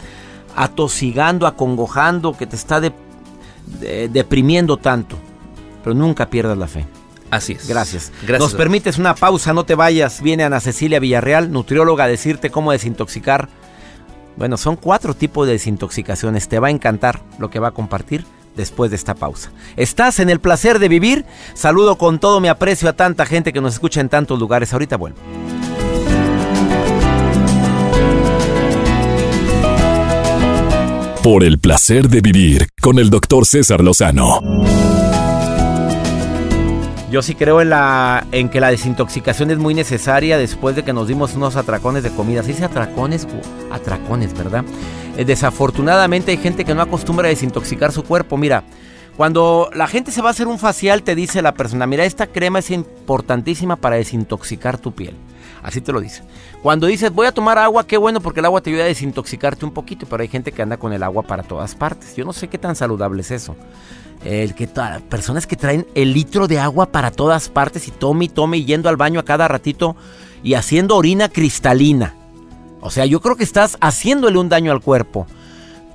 atosigando, 0.55 1.47
acongojando, 1.47 2.37
que 2.37 2.47
te 2.47 2.57
está 2.57 2.79
de 2.81 2.91
deprimiendo 4.11 4.77
tanto. 4.77 5.17
Pero 5.83 5.95
nunca 5.95 6.29
pierdas 6.29 6.57
la 6.57 6.67
fe. 6.67 6.85
Así 7.29 7.53
es. 7.53 7.67
Gracias. 7.67 8.11
Gracias. 8.21 8.39
Nos 8.39 8.55
permites 8.55 8.97
una 8.97 9.15
pausa, 9.15 9.53
no 9.53 9.65
te 9.65 9.75
vayas. 9.75 10.21
Viene 10.21 10.43
Ana 10.43 10.59
Cecilia 10.59 10.99
Villarreal, 10.99 11.51
nutrióloga, 11.51 12.05
a 12.05 12.07
decirte 12.07 12.49
cómo 12.49 12.71
desintoxicar. 12.71 13.49
Bueno, 14.37 14.57
son 14.57 14.75
cuatro 14.75 15.13
tipos 15.13 15.47
de 15.47 15.53
desintoxicaciones. 15.53 16.47
Te 16.47 16.59
va 16.59 16.67
a 16.67 16.71
encantar 16.71 17.21
lo 17.39 17.49
que 17.49 17.59
va 17.59 17.69
a 17.69 17.71
compartir 17.71 18.23
después 18.55 18.91
de 18.91 18.95
esta 18.95 19.15
pausa. 19.15 19.51
Estás 19.75 20.19
en 20.19 20.29
el 20.29 20.39
placer 20.39 20.79
de 20.79 20.89
vivir. 20.89 21.25
Saludo 21.53 21.97
con 21.97 22.19
todo 22.19 22.39
mi 22.39 22.47
aprecio 22.47 22.89
a 22.89 22.93
tanta 22.93 23.25
gente 23.25 23.51
que 23.53 23.61
nos 23.61 23.73
escucha 23.73 24.01
en 24.01 24.09
tantos 24.09 24.39
lugares. 24.39 24.73
Ahorita 24.73 24.97
vuelvo. 24.97 25.17
Por 31.29 31.43
el 31.43 31.59
placer 31.59 32.07
de 32.07 32.21
vivir 32.21 32.69
con 32.81 32.99
el 32.99 33.09
doctor 33.09 33.45
César 33.45 33.83
Lozano. 33.83 34.39
Yo 37.11 37.21
sí 37.21 37.35
creo 37.35 37.59
en, 37.59 37.71
la, 37.71 38.25
en 38.31 38.47
que 38.47 38.61
la 38.61 38.71
desintoxicación 38.71 39.51
es 39.51 39.57
muy 39.57 39.73
necesaria 39.73 40.37
después 40.37 40.77
de 40.77 40.85
que 40.85 40.93
nos 40.93 41.09
dimos 41.09 41.35
unos 41.35 41.57
atracones 41.57 42.03
de 42.03 42.11
comida. 42.11 42.43
Se 42.43 42.53
dice 42.53 42.63
atracones, 42.63 43.27
atracones, 43.69 44.37
¿verdad? 44.37 44.63
Eh, 45.17 45.25
desafortunadamente 45.25 46.31
hay 46.31 46.37
gente 46.37 46.63
que 46.63 46.73
no 46.73 46.81
acostumbra 46.81 47.27
a 47.27 47.29
desintoxicar 47.29 47.91
su 47.91 48.05
cuerpo. 48.05 48.37
Mira, 48.37 48.63
cuando 49.17 49.69
la 49.73 49.87
gente 49.87 50.11
se 50.11 50.21
va 50.21 50.29
a 50.29 50.31
hacer 50.31 50.47
un 50.47 50.59
facial, 50.59 51.03
te 51.03 51.13
dice 51.13 51.41
la 51.41 51.55
persona, 51.55 51.85
mira, 51.87 52.05
esta 52.05 52.27
crema 52.27 52.59
es 52.59 52.71
importantísima 52.71 53.75
para 53.75 53.97
desintoxicar 53.97 54.77
tu 54.77 54.93
piel. 54.93 55.15
Así 55.67 55.81
te 55.81 55.91
lo 55.91 55.99
dice. 55.99 56.23
Cuando 56.63 56.87
dices 56.87 57.11
voy 57.11 57.27
a 57.27 57.33
tomar 57.33 57.57
agua, 57.57 57.85
qué 57.85 57.97
bueno 57.97 58.21
porque 58.21 58.39
el 58.39 58.45
agua 58.45 58.61
te 58.61 58.69
ayuda 58.69 58.85
a 58.85 58.87
desintoxicarte 58.87 59.65
un 59.65 59.71
poquito, 59.71 60.05
pero 60.09 60.21
hay 60.21 60.29
gente 60.29 60.53
que 60.53 60.61
anda 60.61 60.77
con 60.77 60.93
el 60.93 61.03
agua 61.03 61.23
para 61.23 61.43
todas 61.43 61.75
partes. 61.75 62.15
Yo 62.15 62.23
no 62.23 62.31
sé 62.31 62.47
qué 62.47 62.57
tan 62.57 62.77
saludable 62.77 63.19
es 63.19 63.31
eso. 63.31 63.53
El 64.23 64.55
que 64.55 64.69
personas 65.09 65.45
que 65.45 65.57
traen 65.57 65.85
el 65.93 66.13
litro 66.13 66.47
de 66.47 66.57
agua 66.57 66.85
para 66.85 67.11
todas 67.11 67.49
partes 67.49 67.89
y 67.89 67.91
tome 67.91 68.25
y 68.25 68.29
tome 68.29 68.59
y 68.59 68.63
yendo 68.63 68.87
al 68.87 68.95
baño 68.95 69.19
a 69.19 69.25
cada 69.25 69.49
ratito 69.49 69.97
y 70.41 70.53
haciendo 70.53 70.95
orina 70.95 71.27
cristalina. 71.27 72.15
O 72.79 72.89
sea, 72.89 73.05
yo 73.05 73.19
creo 73.19 73.35
que 73.35 73.43
estás 73.43 73.77
haciéndole 73.81 74.39
un 74.39 74.47
daño 74.47 74.71
al 74.71 74.79
cuerpo. 74.79 75.27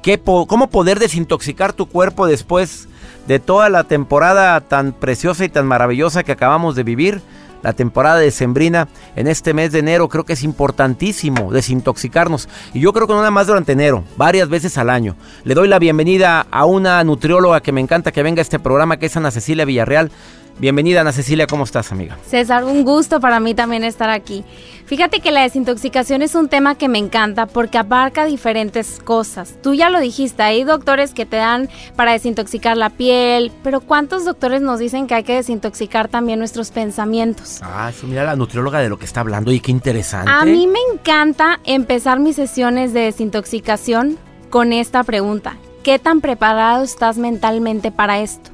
¿Qué 0.03 0.21
¿Cómo 0.21 0.69
poder 0.69 0.99
desintoxicar 0.99 1.73
tu 1.73 1.87
cuerpo 1.87 2.27
después 2.27 2.89
de 3.27 3.39
toda 3.39 3.71
la 3.71 3.85
temporada 3.85 4.61
tan 4.61 4.93
preciosa 4.93 5.47
y 5.47 5.49
tan 5.49 5.67
maravillosa 5.67 6.25
que 6.25 6.33
acabamos 6.33 6.77
de 6.77 6.83
vivir? 6.83 7.23
La 7.63 7.73
temporada 7.73 8.19
de 8.19 8.31
sembrina 8.31 8.89
en 9.17 9.27
este 9.27 9.55
mes 9.55 9.73
de 9.73 9.81
enero. 9.81 10.09
Creo 10.09 10.25
que 10.25 10.35
es 10.35 10.43
importantísimo 10.43 11.53
desintoxicarnos. 11.53 12.49
Y 12.75 12.81
yo 12.81 12.93
creo 12.93 13.07
que 13.07 13.13
no 13.13 13.21
nada 13.21 13.31
más 13.31 13.47
durante 13.47 13.73
enero, 13.73 14.05
varias 14.17 14.49
veces 14.49 14.79
al 14.79 14.91
año. 14.91 15.17
Le 15.45 15.55
doy 15.55 15.69
la 15.69 15.79
bienvenida 15.79 16.47
a 16.51 16.65
una 16.65 17.03
nutrióloga 17.05 17.61
que 17.61 17.73
me 17.73 17.81
encanta 17.81 18.13
que 18.13 18.23
venga 18.23 18.41
a 18.41 18.43
este 18.43 18.59
programa, 18.59 18.99
que 18.99 19.07
es 19.07 19.17
Ana 19.17 19.31
Cecilia 19.31 19.65
Villarreal. 19.65 20.11
Bienvenida 20.59 21.01
Ana 21.01 21.13
Cecilia, 21.13 21.47
¿cómo 21.47 21.65
estás 21.65 21.91
amiga? 21.93 22.19
César, 22.27 22.65
un 22.65 22.85
gusto 22.85 23.21
para 23.21 23.41
mí 23.41 23.55
también 23.55 23.83
estar 23.85 24.11
aquí. 24.11 24.45
Fíjate 24.87 25.21
que 25.21 25.31
la 25.31 25.43
desintoxicación 25.43 26.23
es 26.23 26.35
un 26.35 26.49
tema 26.49 26.75
que 26.77 26.89
me 26.89 26.99
encanta 26.99 27.47
porque 27.47 27.79
abarca 27.79 28.27
diferentes 28.27 29.01
cosas. 29.03 29.57
Tú 29.63 29.75
ya 29.75 29.91
lo 29.91 29.99
dijiste, 29.99 30.43
hay 30.43 30.65
doctores 30.65 31.15
que 31.15 31.27
te 31.27 31.37
dan 31.37 31.69
para 31.97 32.13
desintoxicar 32.13 32.77
la 32.77 32.91
piel, 32.91 33.51
pero 33.65 33.81
¿cuántos 33.81 34.25
doctores 34.25 34.61
nos 34.61 34.79
dicen 34.79 35.07
que 35.07 35.15
hay 35.15 35.25
que 35.25 35.35
desintoxicar 35.35 36.09
también 36.09 36.39
nuestros 36.39 36.71
pensamientos? 36.71 37.61
Ah, 37.63 37.91
eso 37.91 38.07
mira 38.07 38.23
la 38.23 38.37
nutrióloga 38.37 38.81
de 38.81 38.89
lo 38.89 38.99
que 38.99 39.07
está 39.07 39.21
hablando 39.21 39.51
y 39.51 39.61
qué 39.61 39.71
interesante. 39.71 40.31
A 40.31 40.45
mí 40.45 40.67
me 40.67 40.79
encanta 40.93 41.59
empezar 41.65 42.21
mis 42.21 42.37
sesiones 42.37 42.93
de 42.93 43.01
desintoxicación 43.01 44.19
con 44.51 44.73
esta 44.73 45.03
pregunta. 45.03 45.57
¿Qué 45.83 45.99
tan 45.99 46.21
preparado 46.21 46.85
estás 46.85 47.19
mentalmente 47.19 47.91
para 47.91 48.21
esto? 48.21 48.52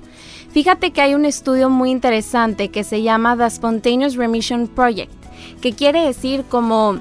Fíjate 0.58 0.90
que 0.90 1.00
hay 1.00 1.14
un 1.14 1.24
estudio 1.24 1.70
muy 1.70 1.92
interesante 1.92 2.70
que 2.70 2.82
se 2.82 3.02
llama 3.02 3.36
The 3.36 3.48
Spontaneous 3.48 4.16
Remission 4.16 4.66
Project, 4.66 5.12
que 5.60 5.72
quiere 5.72 6.00
decir 6.00 6.42
como 6.48 6.96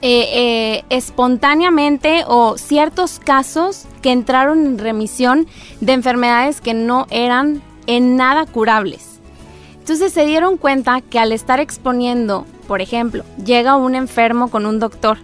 eh, 0.00 0.30
eh, 0.32 0.84
espontáneamente 0.88 2.24
o 2.26 2.56
ciertos 2.56 3.18
casos 3.18 3.84
que 4.00 4.10
entraron 4.10 4.64
en 4.64 4.78
remisión 4.78 5.46
de 5.82 5.92
enfermedades 5.92 6.62
que 6.62 6.72
no 6.72 7.06
eran 7.10 7.60
en 7.86 8.16
nada 8.16 8.46
curables. 8.46 9.20
Entonces 9.78 10.14
se 10.14 10.24
dieron 10.24 10.56
cuenta 10.56 11.02
que 11.02 11.18
al 11.18 11.32
estar 11.32 11.60
exponiendo, 11.60 12.46
por 12.68 12.80
ejemplo, 12.80 13.22
llega 13.44 13.76
un 13.76 13.94
enfermo 13.94 14.48
con 14.48 14.64
un 14.64 14.78
doctor 14.78 15.18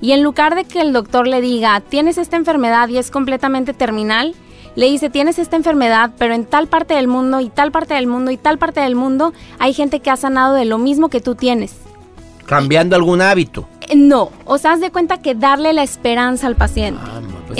y 0.00 0.12
en 0.12 0.22
lugar 0.22 0.54
de 0.54 0.64
que 0.64 0.80
el 0.80 0.94
doctor 0.94 1.26
le 1.26 1.42
diga, 1.42 1.78
tienes 1.80 2.16
esta 2.16 2.38
enfermedad 2.38 2.88
y 2.88 2.96
es 2.96 3.10
completamente 3.10 3.74
terminal, 3.74 4.34
le 4.76 4.86
dice, 4.86 5.10
tienes 5.10 5.38
esta 5.38 5.56
enfermedad, 5.56 6.10
pero 6.18 6.34
en 6.34 6.44
tal 6.44 6.66
parte 6.66 6.94
del 6.94 7.08
mundo 7.08 7.40
y 7.40 7.48
tal 7.48 7.70
parte 7.70 7.94
del 7.94 8.06
mundo 8.06 8.30
y 8.30 8.36
tal 8.36 8.58
parte 8.58 8.80
del 8.80 8.96
mundo 8.96 9.32
hay 9.58 9.72
gente 9.72 10.00
que 10.00 10.10
ha 10.10 10.16
sanado 10.16 10.54
de 10.54 10.64
lo 10.64 10.78
mismo 10.78 11.08
que 11.08 11.20
tú 11.20 11.34
tienes. 11.34 11.74
Cambiando 12.46 12.96
algún 12.96 13.22
hábito. 13.22 13.66
Eh, 13.88 13.96
no, 13.96 14.30
o 14.44 14.58
sea, 14.58 14.72
haz 14.72 14.80
de 14.80 14.90
cuenta 14.90 15.18
que 15.18 15.34
darle 15.34 15.72
la 15.72 15.82
esperanza 15.82 16.46
al 16.46 16.56
paciente. 16.56 17.00
Ah, 17.02 17.20
pues 17.46 17.58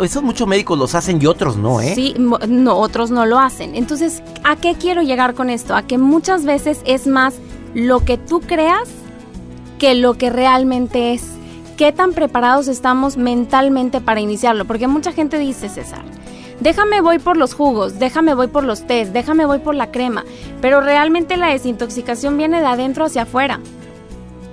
esos, 0.00 0.22
muchos 0.22 0.46
médicos 0.48 0.78
los 0.78 0.94
hacen 0.94 1.20
y 1.20 1.26
otros 1.26 1.56
no, 1.56 1.80
¿eh? 1.80 1.94
Sí, 1.94 2.14
no, 2.16 2.76
otros 2.76 3.10
no 3.10 3.26
lo 3.26 3.38
hacen. 3.38 3.74
Entonces, 3.74 4.22
¿a 4.42 4.56
qué 4.56 4.74
quiero 4.74 5.02
llegar 5.02 5.34
con 5.34 5.50
esto? 5.50 5.74
A 5.74 5.82
que 5.82 5.98
muchas 5.98 6.44
veces 6.44 6.80
es 6.84 7.06
más 7.06 7.34
lo 7.74 8.04
que 8.04 8.16
tú 8.16 8.40
creas 8.40 8.88
que 9.78 9.94
lo 9.94 10.14
que 10.14 10.30
realmente 10.30 11.12
es. 11.12 11.24
¿Qué 11.76 11.90
tan 11.90 12.12
preparados 12.12 12.68
estamos 12.68 13.16
mentalmente 13.16 14.00
para 14.00 14.20
iniciarlo? 14.20 14.64
Porque 14.64 14.86
mucha 14.86 15.12
gente 15.12 15.38
dice, 15.38 15.68
César, 15.68 16.04
déjame 16.60 17.00
voy 17.00 17.18
por 17.18 17.36
los 17.36 17.54
jugos, 17.54 17.98
déjame 17.98 18.34
voy 18.34 18.48
por 18.48 18.64
los 18.64 18.86
tés, 18.86 19.12
déjame 19.12 19.46
voy 19.46 19.58
por 19.58 19.74
la 19.74 19.90
crema, 19.90 20.24
pero 20.60 20.80
realmente 20.80 21.36
la 21.36 21.48
desintoxicación 21.48 22.36
viene 22.36 22.60
de 22.60 22.66
adentro 22.66 23.04
hacia 23.04 23.22
afuera. 23.22 23.60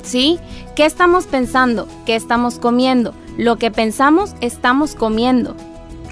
¿Sí? 0.04 0.40
¿Qué 0.76 0.86
estamos 0.86 1.26
pensando? 1.26 1.88
¿Qué 2.06 2.16
estamos 2.16 2.58
comiendo? 2.58 3.14
Lo 3.38 3.58
que 3.58 3.72
pensamos, 3.72 4.36
estamos 4.42 4.96
comiendo. 4.96 5.56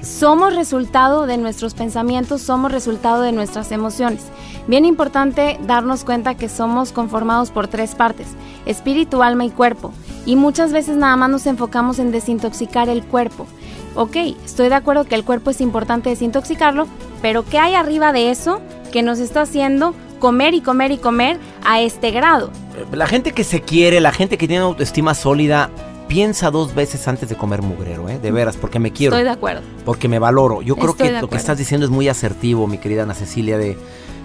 Somos 0.02 0.56
resultado 0.56 1.26
de 1.26 1.38
nuestros 1.38 1.74
pensamientos, 1.74 2.42
somos 2.42 2.72
resultado 2.72 3.22
de 3.22 3.32
nuestras 3.32 3.72
emociones. 3.72 4.26
Bien 4.68 4.86
importante 4.86 5.60
darnos 5.66 6.04
cuenta 6.06 6.36
que 6.36 6.48
somos 6.48 6.92
conformados 6.92 7.52
por 7.52 7.68
tres 7.68 7.96
partes, 7.96 8.28
espíritu, 8.66 9.24
alma 9.24 9.46
y 9.46 9.50
cuerpo. 9.50 9.92
Y 10.26 10.36
muchas 10.36 10.72
veces 10.72 10.96
nada 10.96 11.16
más 11.16 11.30
nos 11.30 11.48
enfocamos 11.48 12.00
en 12.00 12.12
desintoxicar 12.12 12.88
el 12.88 13.04
cuerpo 13.04 13.48
ok, 13.96 14.16
estoy 14.46 14.70
de 14.70 14.76
acuerdo 14.76 15.06
que 15.06 15.16
el 15.16 15.24
cuerpo 15.24 15.52
es 15.52 15.62
importante 15.62 16.10
desintoxicarlo, 16.10 16.88
pero 17.22 17.46
¿qué 17.46 17.60
hay 17.60 17.76
arriba 17.76 18.14
de 18.14 18.32
eso 18.32 18.62
que 18.92 19.04
nos 19.04 19.20
está 19.20 19.42
haciendo 19.42 19.94
comer 20.20 20.54
y 20.54 20.62
comer 20.62 20.92
y 20.92 20.98
comer 20.98 21.38
a 21.64 21.82
este 21.82 22.12
grado? 22.12 22.52
La 22.92 23.08
gente 23.08 23.32
que 23.32 23.44
se 23.44 23.62
quiere, 23.62 24.00
la 24.00 24.12
gente 24.12 24.38
que 24.38 24.48
tiene 24.48 24.64
autoestima 24.64 25.14
sólida, 25.14 25.70
piensa 26.10 26.52
dos 26.52 26.76
veces 26.76 27.08
antes 27.08 27.30
de 27.30 27.36
comer 27.36 27.62
mugrero, 27.62 28.10
¿eh? 28.10 28.20
De 28.20 28.32
veras, 28.32 28.58
porque 28.58 28.80
me 28.80 28.92
quiero. 28.92 29.16
Estoy 29.16 29.24
de 29.24 29.30
acuerdo. 29.30 29.62
Porque 29.86 30.10
me 30.10 30.20
valoro. 30.20 30.62
Yo 30.62 30.76
creo 30.76 30.96
que 30.96 31.22
lo 31.22 31.30
que 31.30 31.38
estás 31.38 31.58
diciendo 31.58 31.86
es 31.86 31.92
muy 31.92 32.10
asertivo, 32.10 32.68
mi 32.68 32.80
querida 32.80 33.04
Ana 33.04 33.14
Cecilia, 33.14 33.58
de 33.58 33.78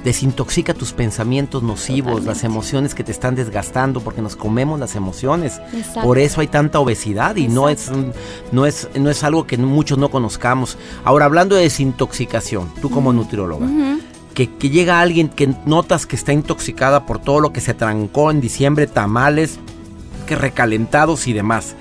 desintoxica 0.03 0.75
tus 0.75 0.93
pensamientos 0.93 1.63
nocivos, 1.63 2.25
las 2.25 2.45
emociones 2.45 2.95
que 2.95 3.05
te 3.05 3.11
están 3.11 3.35
desgastando, 3.35 4.01
porque 4.01 4.21
nos 4.21 4.37
comemos 4.37 4.79
las 4.79 4.97
emociones. 4.97 5.61
Por 6.03 6.19
eso 6.19 6.41
hay 6.41 6.49
tanta 6.49 6.79
obesidad 6.81 7.37
y 7.37 7.49
no 7.49 7.69
es, 7.69 7.91
no, 8.53 8.67
es, 8.67 8.89
no 8.95 9.11
es 9.11 9.25
algo 9.25 9.47
que 9.47 9.57
muchos 9.57 9.97
no 9.97 10.11
conozcamos. 10.11 10.77
Ahora, 11.05 11.25
hablando 11.25 11.57
de 11.57 11.63
desintoxicación, 11.63 12.69
tú 12.83 12.91
como 12.91 13.13
nutrióloga, 13.13 13.67
que, 14.35 14.47
llega 14.69 15.01
alguien 15.01 15.29
que 15.29 15.55
notas 15.65 16.07
que 16.07 16.17
está 16.17 16.33
intoxicada 16.33 17.07
por 17.07 17.19
todo 17.19 17.41
lo 17.41 17.53
que 17.53 17.61
se 17.61 17.73
trancó 17.73 18.31
en 18.31 18.41
diciembre, 18.41 18.87
tamales, 18.87 19.59
que 20.25 20.37
recalentados 20.37 21.27
y 21.27 21.33
demás. 21.33 21.77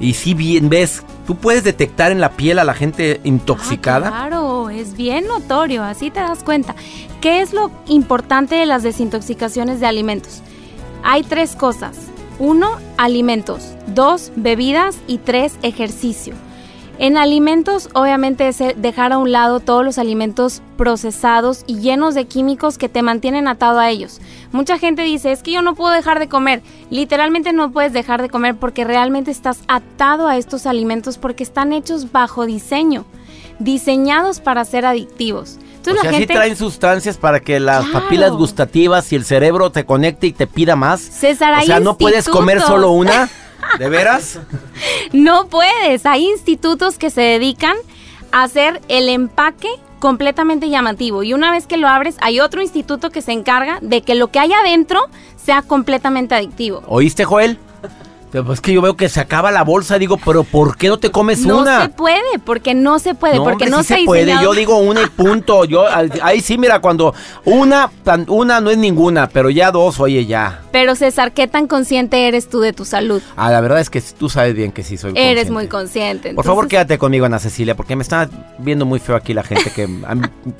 Y 0.00 0.14
si 0.14 0.34
bien 0.34 0.68
ves, 0.68 1.02
tú 1.26 1.36
puedes 1.36 1.64
detectar 1.64 2.12
en 2.12 2.20
la 2.20 2.32
piel 2.32 2.58
a 2.58 2.64
la 2.64 2.74
gente 2.74 3.20
intoxicada. 3.24 4.08
Ah, 4.08 4.28
claro, 4.28 4.70
es 4.70 4.96
bien 4.96 5.26
notorio, 5.26 5.82
así 5.82 6.10
te 6.10 6.20
das 6.20 6.42
cuenta. 6.44 6.74
¿Qué 7.20 7.40
es 7.40 7.52
lo 7.52 7.70
importante 7.88 8.54
de 8.54 8.66
las 8.66 8.82
desintoxicaciones 8.82 9.80
de 9.80 9.86
alimentos? 9.86 10.42
Hay 11.02 11.22
tres 11.22 11.56
cosas. 11.56 11.96
Uno, 12.38 12.78
alimentos. 12.98 13.74
Dos, 13.86 14.32
bebidas. 14.36 14.98
Y 15.06 15.18
tres, 15.18 15.54
ejercicio. 15.62 16.34
En 16.98 17.18
alimentos, 17.18 17.90
obviamente, 17.92 18.48
es 18.48 18.58
dejar 18.76 19.12
a 19.12 19.18
un 19.18 19.30
lado 19.30 19.60
todos 19.60 19.84
los 19.84 19.98
alimentos 19.98 20.62
procesados 20.78 21.62
y 21.66 21.80
llenos 21.80 22.14
de 22.14 22.24
químicos 22.24 22.78
que 22.78 22.88
te 22.88 23.02
mantienen 23.02 23.48
atado 23.48 23.78
a 23.78 23.90
ellos. 23.90 24.20
Mucha 24.50 24.78
gente 24.78 25.02
dice, 25.02 25.30
es 25.30 25.42
que 25.42 25.52
yo 25.52 25.60
no 25.60 25.74
puedo 25.74 25.92
dejar 25.92 26.18
de 26.18 26.28
comer. 26.28 26.62
Literalmente 26.88 27.52
no 27.52 27.70
puedes 27.70 27.92
dejar 27.92 28.22
de 28.22 28.30
comer 28.30 28.56
porque 28.56 28.84
realmente 28.84 29.30
estás 29.30 29.58
atado 29.68 30.26
a 30.26 30.38
estos 30.38 30.64
alimentos 30.64 31.18
porque 31.18 31.42
están 31.42 31.74
hechos 31.74 32.12
bajo 32.12 32.46
diseño, 32.46 33.04
diseñados 33.58 34.40
para 34.40 34.64
ser 34.64 34.86
adictivos. 34.86 35.58
Entonces, 35.76 36.12
o 36.12 36.16
sea, 36.16 36.26
traen 36.26 36.56
sustancias 36.56 37.16
para 37.18 37.40
que 37.40 37.60
las 37.60 37.84
papilas 37.86 38.32
gustativas 38.32 39.12
y 39.12 39.16
el 39.16 39.24
cerebro 39.24 39.70
te 39.70 39.84
conecte 39.84 40.26
y 40.26 40.32
te 40.32 40.46
pida 40.46 40.74
más. 40.74 41.00
César, 41.00 41.62
o 41.62 41.66
sea, 41.66 41.78
no 41.78 41.96
puedes 41.98 42.26
comer 42.26 42.60
solo 42.60 42.90
una. 42.90 43.28
¿De 43.78 43.88
veras? 43.88 44.38
no 45.12 45.48
puedes. 45.48 46.06
Hay 46.06 46.26
institutos 46.26 46.98
que 46.98 47.10
se 47.10 47.20
dedican 47.20 47.76
a 48.32 48.44
hacer 48.44 48.80
el 48.88 49.08
empaque 49.08 49.68
completamente 49.98 50.68
llamativo. 50.68 51.22
Y 51.22 51.34
una 51.34 51.50
vez 51.50 51.66
que 51.66 51.76
lo 51.76 51.88
abres, 51.88 52.16
hay 52.20 52.40
otro 52.40 52.62
instituto 52.62 53.10
que 53.10 53.22
se 53.22 53.32
encarga 53.32 53.78
de 53.80 54.02
que 54.02 54.14
lo 54.14 54.28
que 54.28 54.38
hay 54.38 54.52
adentro 54.52 55.00
sea 55.36 55.62
completamente 55.62 56.34
adictivo. 56.34 56.82
¿Oíste, 56.86 57.24
Joel? 57.24 57.58
Pues 58.30 58.60
que 58.60 58.72
yo 58.72 58.82
veo 58.82 58.96
que 58.96 59.08
se 59.08 59.20
acaba 59.20 59.50
la 59.50 59.64
bolsa, 59.64 59.98
digo, 59.98 60.18
pero 60.22 60.44
¿por 60.44 60.76
qué 60.76 60.88
no 60.88 60.98
te 60.98 61.10
comes 61.10 61.44
una? 61.44 61.78
No 61.78 61.82
se 61.82 61.88
puede, 61.90 62.38
porque 62.44 62.74
no 62.74 62.98
se 62.98 63.14
puede, 63.14 63.38
porque 63.38 63.66
no 63.66 63.82
se, 63.82 63.98
se 63.98 64.04
puede. 64.04 64.32
Yo 64.42 64.52
digo 64.52 64.76
una 64.78 65.02
y 65.02 65.06
punto. 65.06 65.64
Yo 65.64 65.84
ahí 66.22 66.40
sí, 66.40 66.58
mira, 66.58 66.80
cuando 66.80 67.14
una 67.44 67.90
una 68.28 68.60
no 68.60 68.70
es 68.70 68.78
ninguna, 68.78 69.28
pero 69.28 69.50
ya 69.50 69.70
dos, 69.70 70.00
oye, 70.00 70.26
ya. 70.26 70.62
Pero 70.72 70.94
César, 70.94 71.32
¿qué 71.32 71.46
tan 71.46 71.66
consciente 71.66 72.28
eres 72.28 72.48
tú 72.48 72.60
de 72.60 72.72
tu 72.72 72.84
salud? 72.84 73.22
Ah, 73.36 73.50
la 73.50 73.60
verdad 73.60 73.80
es 73.80 73.90
que 73.90 74.00
tú 74.00 74.28
sabes 74.28 74.54
bien 74.54 74.72
que 74.72 74.82
sí 74.82 74.96
soy 74.96 75.10
consciente. 75.10 75.32
Eres 75.32 75.50
muy 75.50 75.68
consciente. 75.68 76.34
Por 76.34 76.44
favor, 76.44 76.68
quédate 76.68 76.98
conmigo, 76.98 77.26
Ana 77.26 77.38
Cecilia, 77.38 77.74
porque 77.74 77.96
me 77.96 78.02
está 78.02 78.28
viendo 78.58 78.84
muy 78.84 78.98
feo 78.98 79.16
aquí 79.16 79.34
la 79.34 79.42
gente 79.42 79.70
que 79.70 79.88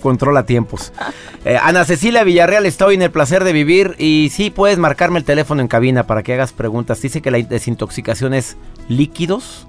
controla 0.00 0.44
tiempos. 0.44 0.92
Eh, 1.44 1.56
Ana 1.62 1.84
Cecilia 1.84 2.24
Villarreal 2.24 2.66
está 2.66 2.86
hoy 2.86 2.96
en 2.96 3.02
el 3.02 3.12
placer 3.12 3.44
de 3.44 3.52
vivir 3.52 3.94
y 3.98 4.30
sí 4.32 4.50
puedes 4.50 4.78
marcarme 4.78 5.20
el 5.20 5.24
teléfono 5.24 5.62
en 5.62 5.68
cabina 5.68 6.04
para 6.04 6.24
que 6.24 6.34
hagas 6.34 6.52
preguntas. 6.52 7.00
Dice 7.00 7.22
que 7.22 7.30
la 7.30 7.38
desintoxicación 7.56 8.34
es 8.34 8.56
líquidos, 8.88 9.66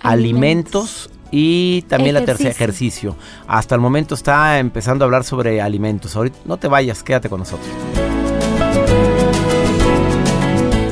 alimentos, 0.00 1.10
y 1.30 1.82
también 1.82 2.14
la 2.14 2.24
tercera 2.24 2.50
ejercicio. 2.50 3.16
Hasta 3.46 3.74
el 3.74 3.80
momento 3.80 4.14
está 4.14 4.58
empezando 4.58 5.04
a 5.04 5.06
hablar 5.06 5.24
sobre 5.24 5.60
alimentos. 5.60 6.16
Ahorita 6.16 6.38
no 6.44 6.56
te 6.56 6.68
vayas, 6.68 7.02
quédate 7.02 7.28
con 7.28 7.40
nosotros. 7.40 7.68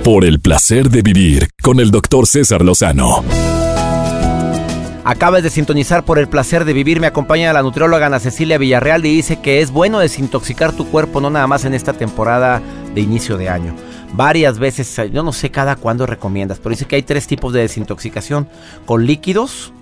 Por 0.03 0.25
el 0.25 0.41
placer 0.41 0.91
de 0.91 1.03
vivir 1.03 1.49
con 1.63 1.81
el 1.81 1.91
doctor 1.91 2.27
César 2.27 2.63
Lozano. 2.63 3.25
Acabas 5.07 5.43
de 5.43 5.51
sintonizar 5.51 6.05
por 6.05 6.19
el 6.19 6.29
placer 6.29 6.65
de 6.65 6.73
vivir. 6.73 7.01
Me 7.01 7.07
acompaña 7.07 7.53
la 7.53 7.63
nutrióloga 7.63 8.07
Ana 8.07 8.21
Cecilia 8.21 8.59
Villarreal 8.59 9.05
y 9.05 9.15
dice 9.15 9.41
que 9.41 9.61
es 9.61 9.71
bueno 9.71 9.99
desintoxicar 9.99 10.73
tu 10.73 10.87
cuerpo, 10.87 11.21
no 11.21 11.31
nada 11.31 11.47
más 11.47 11.65
en 11.65 11.75
esta 11.75 11.93
temporada 11.93 12.63
de 12.95 13.01
inicio 13.01 13.37
de 13.37 13.49
año 13.49 13.75
varias 14.17 14.59
veces, 14.59 14.97
yo 15.13 15.23
no 15.23 15.33
sé 15.33 15.51
cada 15.51 15.77
cuándo 15.77 16.07
recomiendas, 16.07 16.59
pero 16.59 16.71
dice 16.71 16.87
que 16.87 16.97
hay 16.97 17.03
tres 17.03 17.27
tipos 17.27 17.53
de 17.53 17.61
desintoxicación, 17.61 18.49
con 18.87 19.07
líquidos, 19.07 19.73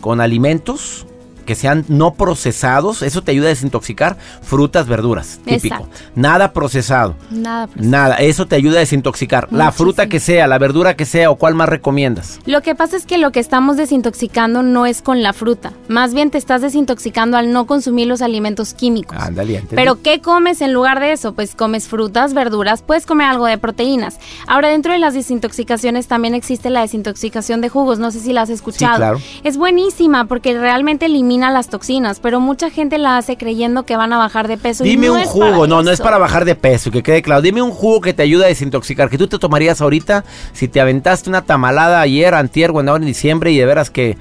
con 0.00 0.20
alimentos 0.20 1.06
que 1.44 1.54
sean 1.54 1.84
no 1.88 2.14
procesados, 2.14 3.02
eso 3.02 3.22
te 3.22 3.32
ayuda 3.32 3.46
a 3.46 3.50
desintoxicar. 3.50 4.16
Frutas, 4.42 4.86
verduras, 4.86 5.40
típico. 5.44 5.74
Exacto. 5.76 5.98
Nada 6.14 6.52
procesado. 6.52 7.14
Nada. 7.30 7.66
pues. 7.66 7.86
Nada, 7.86 8.16
eso 8.16 8.46
te 8.46 8.56
ayuda 8.56 8.76
a 8.76 8.80
desintoxicar. 8.80 9.48
La 9.50 9.72
fruta 9.72 10.08
que 10.08 10.20
sea, 10.20 10.46
la 10.46 10.58
verdura 10.58 10.96
que 10.96 11.04
sea, 11.04 11.30
o 11.30 11.36
cuál 11.36 11.54
más 11.54 11.68
recomiendas. 11.68 12.40
Lo 12.46 12.62
que 12.62 12.74
pasa 12.74 12.96
es 12.96 13.06
que 13.06 13.18
lo 13.18 13.32
que 13.32 13.40
estamos 13.40 13.76
desintoxicando 13.76 14.62
no 14.62 14.86
es 14.86 15.02
con 15.02 15.22
la 15.22 15.32
fruta. 15.32 15.72
Más 15.88 16.14
bien 16.14 16.30
te 16.30 16.38
estás 16.38 16.62
desintoxicando 16.62 17.36
al 17.36 17.52
no 17.52 17.66
consumir 17.66 18.06
los 18.06 18.22
alimentos 18.22 18.74
químicos. 18.74 19.16
Ándale. 19.18 19.64
Pero 19.70 20.00
¿qué 20.02 20.20
comes 20.20 20.60
en 20.60 20.72
lugar 20.72 21.00
de 21.00 21.12
eso? 21.12 21.34
Pues 21.34 21.54
comes 21.54 21.88
frutas, 21.88 22.34
verduras, 22.34 22.82
puedes 22.82 23.06
comer 23.06 23.28
algo 23.28 23.46
de 23.46 23.58
proteínas. 23.58 24.18
Ahora, 24.46 24.68
dentro 24.68 24.92
de 24.92 24.98
las 24.98 25.14
desintoxicaciones 25.14 26.06
también 26.06 26.34
existe 26.34 26.70
la 26.70 26.80
desintoxicación 26.80 27.60
de 27.60 27.68
jugos. 27.68 27.98
No 27.98 28.10
sé 28.10 28.20
si 28.20 28.32
la 28.32 28.42
has 28.42 28.50
escuchado. 28.50 28.96
claro. 28.96 29.18
Es 29.42 29.56
buenísima 29.56 30.26
porque 30.26 30.58
realmente 30.58 31.06
elimina 31.06 31.33
las 31.40 31.68
toxinas, 31.68 32.20
pero 32.20 32.40
mucha 32.40 32.70
gente 32.70 32.98
la 32.98 33.18
hace 33.18 33.36
creyendo 33.36 33.84
que 33.84 33.96
van 33.96 34.12
a 34.12 34.18
bajar 34.18 34.48
de 34.48 34.56
peso. 34.56 34.84
y 34.84 34.90
Dime 34.90 35.08
no 35.08 35.14
un 35.14 35.24
jugo, 35.24 35.66
no, 35.66 35.82
no 35.82 35.90
es 35.90 36.00
para 36.00 36.18
bajar 36.18 36.44
de 36.44 36.54
peso, 36.54 36.90
que 36.90 37.02
quede 37.02 37.22
claro. 37.22 37.42
Dime 37.42 37.62
un 37.62 37.70
jugo 37.70 38.00
que 38.00 38.14
te 38.14 38.22
ayude 38.22 38.44
a 38.44 38.48
desintoxicar, 38.48 39.08
que 39.10 39.18
tú 39.18 39.26
te 39.26 39.38
tomarías 39.38 39.80
ahorita 39.80 40.24
si 40.52 40.68
te 40.68 40.80
aventaste 40.80 41.28
una 41.28 41.42
tamalada 41.42 42.00
ayer, 42.00 42.34
antier, 42.34 42.70
o 42.70 42.78
ahora 42.78 42.96
en 42.96 43.06
diciembre 43.06 43.52
y 43.52 43.58
de 43.58 43.66
veras 43.66 43.90
que, 43.90 44.16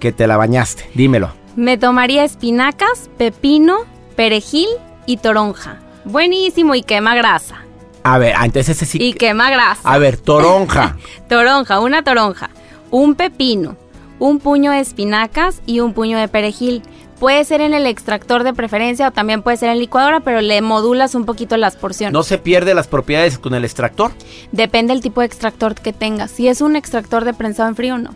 que 0.00 0.12
te 0.12 0.26
la 0.26 0.36
bañaste. 0.36 0.88
Dímelo. 0.94 1.30
Me 1.56 1.76
tomaría 1.76 2.24
espinacas, 2.24 3.10
pepino, 3.18 3.78
perejil 4.14 4.68
y 5.06 5.16
toronja. 5.16 5.78
Buenísimo 6.04 6.74
y 6.74 6.82
quema 6.82 7.14
grasa. 7.14 7.56
A 8.04 8.18
ver, 8.18 8.34
ah, 8.36 8.44
entonces 8.44 8.76
ese 8.76 8.86
sí. 8.86 8.98
Y 9.00 9.12
quema 9.14 9.50
grasa. 9.50 9.80
A 9.84 9.98
ver, 9.98 10.16
toronja. 10.16 10.96
Toronja, 11.28 11.80
una 11.80 12.02
toronja, 12.02 12.48
un 12.90 13.14
pepino, 13.14 13.76
un 14.18 14.38
puño 14.38 14.70
de 14.72 14.80
espinacas 14.80 15.60
y 15.66 15.80
un 15.80 15.92
puño 15.92 16.18
de 16.18 16.28
perejil. 16.28 16.82
Puede 17.20 17.44
ser 17.44 17.60
en 17.60 17.74
el 17.74 17.86
extractor 17.86 18.44
de 18.44 18.52
preferencia 18.54 19.08
o 19.08 19.10
también 19.10 19.42
puede 19.42 19.56
ser 19.56 19.70
en 19.70 19.78
licuadora, 19.80 20.20
pero 20.20 20.40
le 20.40 20.60
modulas 20.62 21.16
un 21.16 21.24
poquito 21.24 21.56
las 21.56 21.74
porciones. 21.76 22.12
¿No 22.12 22.22
se 22.22 22.38
pierde 22.38 22.74
las 22.74 22.86
propiedades 22.86 23.38
con 23.40 23.54
el 23.54 23.64
extractor? 23.64 24.12
Depende 24.52 24.92
del 24.94 25.02
tipo 25.02 25.20
de 25.20 25.26
extractor 25.26 25.74
que 25.74 25.92
tengas. 25.92 26.30
Si 26.30 26.46
es 26.46 26.60
un 26.60 26.76
extractor 26.76 27.24
de 27.24 27.34
prensado 27.34 27.68
en 27.68 27.74
frío, 27.76 27.98
no. 27.98 28.10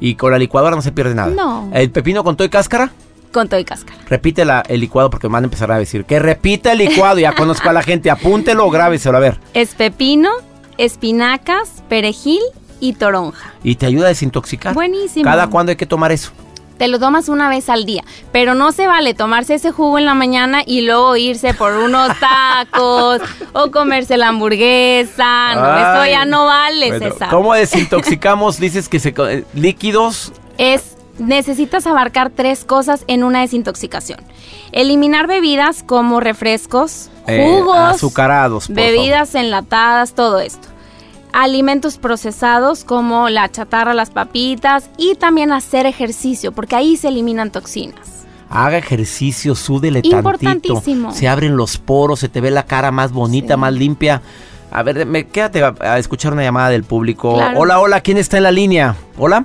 Y 0.00 0.14
con 0.14 0.32
la 0.32 0.38
licuadora 0.38 0.74
no 0.74 0.80
se 0.82 0.90
pierde 0.92 1.14
nada. 1.14 1.28
No. 1.34 1.68
¿El 1.74 1.90
pepino 1.90 2.24
con 2.24 2.34
todo 2.36 2.46
y 2.46 2.50
cáscara? 2.50 2.90
Con 3.30 3.48
todo 3.48 3.60
y 3.60 3.64
cáscara. 3.64 3.98
Repite 4.08 4.44
la- 4.46 4.62
el 4.68 4.80
licuado 4.80 5.10
porque 5.10 5.28
me 5.28 5.34
van 5.34 5.44
a 5.44 5.46
empezar 5.46 5.70
a 5.70 5.78
decir 5.78 6.04
que 6.06 6.18
repita 6.18 6.72
el 6.72 6.78
licuado. 6.78 7.18
Ya 7.18 7.32
conozco 7.34 7.68
a 7.68 7.72
la 7.74 7.82
gente. 7.82 8.10
Apúntelo 8.10 8.66
o 8.66 8.70
grábeselo 8.70 9.16
a 9.18 9.20
ver. 9.20 9.38
Es 9.52 9.74
pepino, 9.74 10.30
espinacas, 10.78 11.82
perejil 11.88 12.40
y 12.80 12.94
toronja. 12.94 13.54
Y 13.62 13.76
te 13.76 13.86
ayuda 13.86 14.06
a 14.06 14.08
desintoxicar. 14.08 14.74
Buenísimo. 14.74 15.24
¿Cada 15.24 15.48
cuándo 15.48 15.70
hay 15.70 15.76
que 15.76 15.86
tomar 15.86 16.12
eso? 16.12 16.32
Te 16.78 16.88
lo 16.88 16.98
tomas 16.98 17.28
una 17.28 17.48
vez 17.48 17.68
al 17.68 17.84
día, 17.84 18.02
pero 18.32 18.54
no 18.56 18.72
se 18.72 18.88
vale 18.88 19.14
tomarse 19.14 19.54
ese 19.54 19.70
jugo 19.70 19.96
en 19.98 20.06
la 20.06 20.14
mañana 20.14 20.62
y 20.66 20.80
luego 20.80 21.16
irse 21.16 21.54
por 21.54 21.72
unos 21.72 22.10
tacos 22.20 23.20
o 23.52 23.70
comerse 23.70 24.16
la 24.16 24.28
hamburguesa. 24.28 25.54
No, 25.54 25.76
esto 25.76 26.00
Ay. 26.00 26.10
ya 26.10 26.24
no 26.24 26.46
vale, 26.46 26.88
Bueno, 26.88 27.12
César. 27.12 27.30
¿Cómo 27.30 27.54
desintoxicamos? 27.54 28.58
Dices 28.58 28.88
que 28.88 28.98
se 28.98 29.14
eh, 29.16 29.44
líquidos. 29.54 30.32
Es 30.58 30.94
necesitas 31.18 31.86
abarcar 31.86 32.30
tres 32.30 32.64
cosas 32.64 33.04
en 33.06 33.24
una 33.24 33.40
desintoxicación. 33.40 34.20
Eliminar 34.72 35.26
bebidas 35.26 35.82
como 35.82 36.20
refrescos, 36.20 37.10
eh, 37.26 37.44
jugos, 37.46 37.76
azucarados. 37.76 38.66
por 38.66 38.76
bebidas 38.76 39.34
enlatadas, 39.34 40.14
todo 40.14 40.40
esto. 40.40 40.68
Alimentos 41.36 41.98
procesados 41.98 42.84
como 42.84 43.28
la 43.28 43.48
chatarra, 43.50 43.92
las 43.92 44.10
papitas 44.10 44.88
y 44.96 45.16
también 45.16 45.50
hacer 45.50 45.84
ejercicio, 45.84 46.52
porque 46.52 46.76
ahí 46.76 46.96
se 46.96 47.08
eliminan 47.08 47.50
toxinas. 47.50 48.24
Haga 48.48 48.78
ejercicio, 48.78 49.56
súdele 49.56 50.00
tantito. 50.00 50.16
Importantísimo. 50.16 51.12
Se 51.12 51.26
abren 51.26 51.56
los 51.56 51.76
poros, 51.76 52.20
se 52.20 52.28
te 52.28 52.40
ve 52.40 52.52
la 52.52 52.66
cara 52.66 52.92
más 52.92 53.10
bonita, 53.10 53.54
Sí. 53.54 53.60
más 53.60 53.72
limpia. 53.72 54.22
A 54.70 54.84
ver, 54.84 55.06
me, 55.06 55.26
quédate 55.26 55.64
a, 55.64 55.74
a 55.80 55.98
escuchar 55.98 56.32
una 56.34 56.44
llamada 56.44 56.68
del 56.68 56.84
público. 56.84 57.34
Claro. 57.34 57.58
Hola, 57.58 57.80
hola, 57.80 58.00
¿quién 58.00 58.16
está 58.16 58.36
en 58.36 58.44
la 58.44 58.52
línea? 58.52 58.94
Hola. 59.18 59.44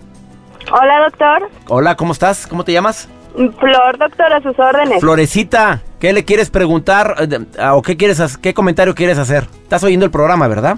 Hola, 0.71 0.99
doctor. 1.09 1.49
Hola, 1.69 1.95
¿cómo 1.95 2.13
estás? 2.13 2.45
¿Cómo 2.45 2.63
te 2.63 2.71
llamas? 2.71 3.09
Flor, 3.33 3.97
doctor, 3.97 4.31
a 4.31 4.41
sus 4.43 4.59
órdenes. 4.59 4.99
Florecita, 4.99 5.81
¿qué 5.99 6.13
le 6.13 6.23
quieres 6.23 6.51
preguntar 6.51 7.15
eh, 7.17 7.39
ah, 7.57 7.73
o 7.73 7.81
qué 7.81 7.97
quieres 7.97 8.37
qué 8.37 8.53
comentario 8.53 8.93
quieres 8.93 9.17
hacer? 9.17 9.47
Estás 9.63 9.83
oyendo 9.83 10.05
el 10.05 10.11
programa, 10.11 10.47
¿verdad? 10.47 10.77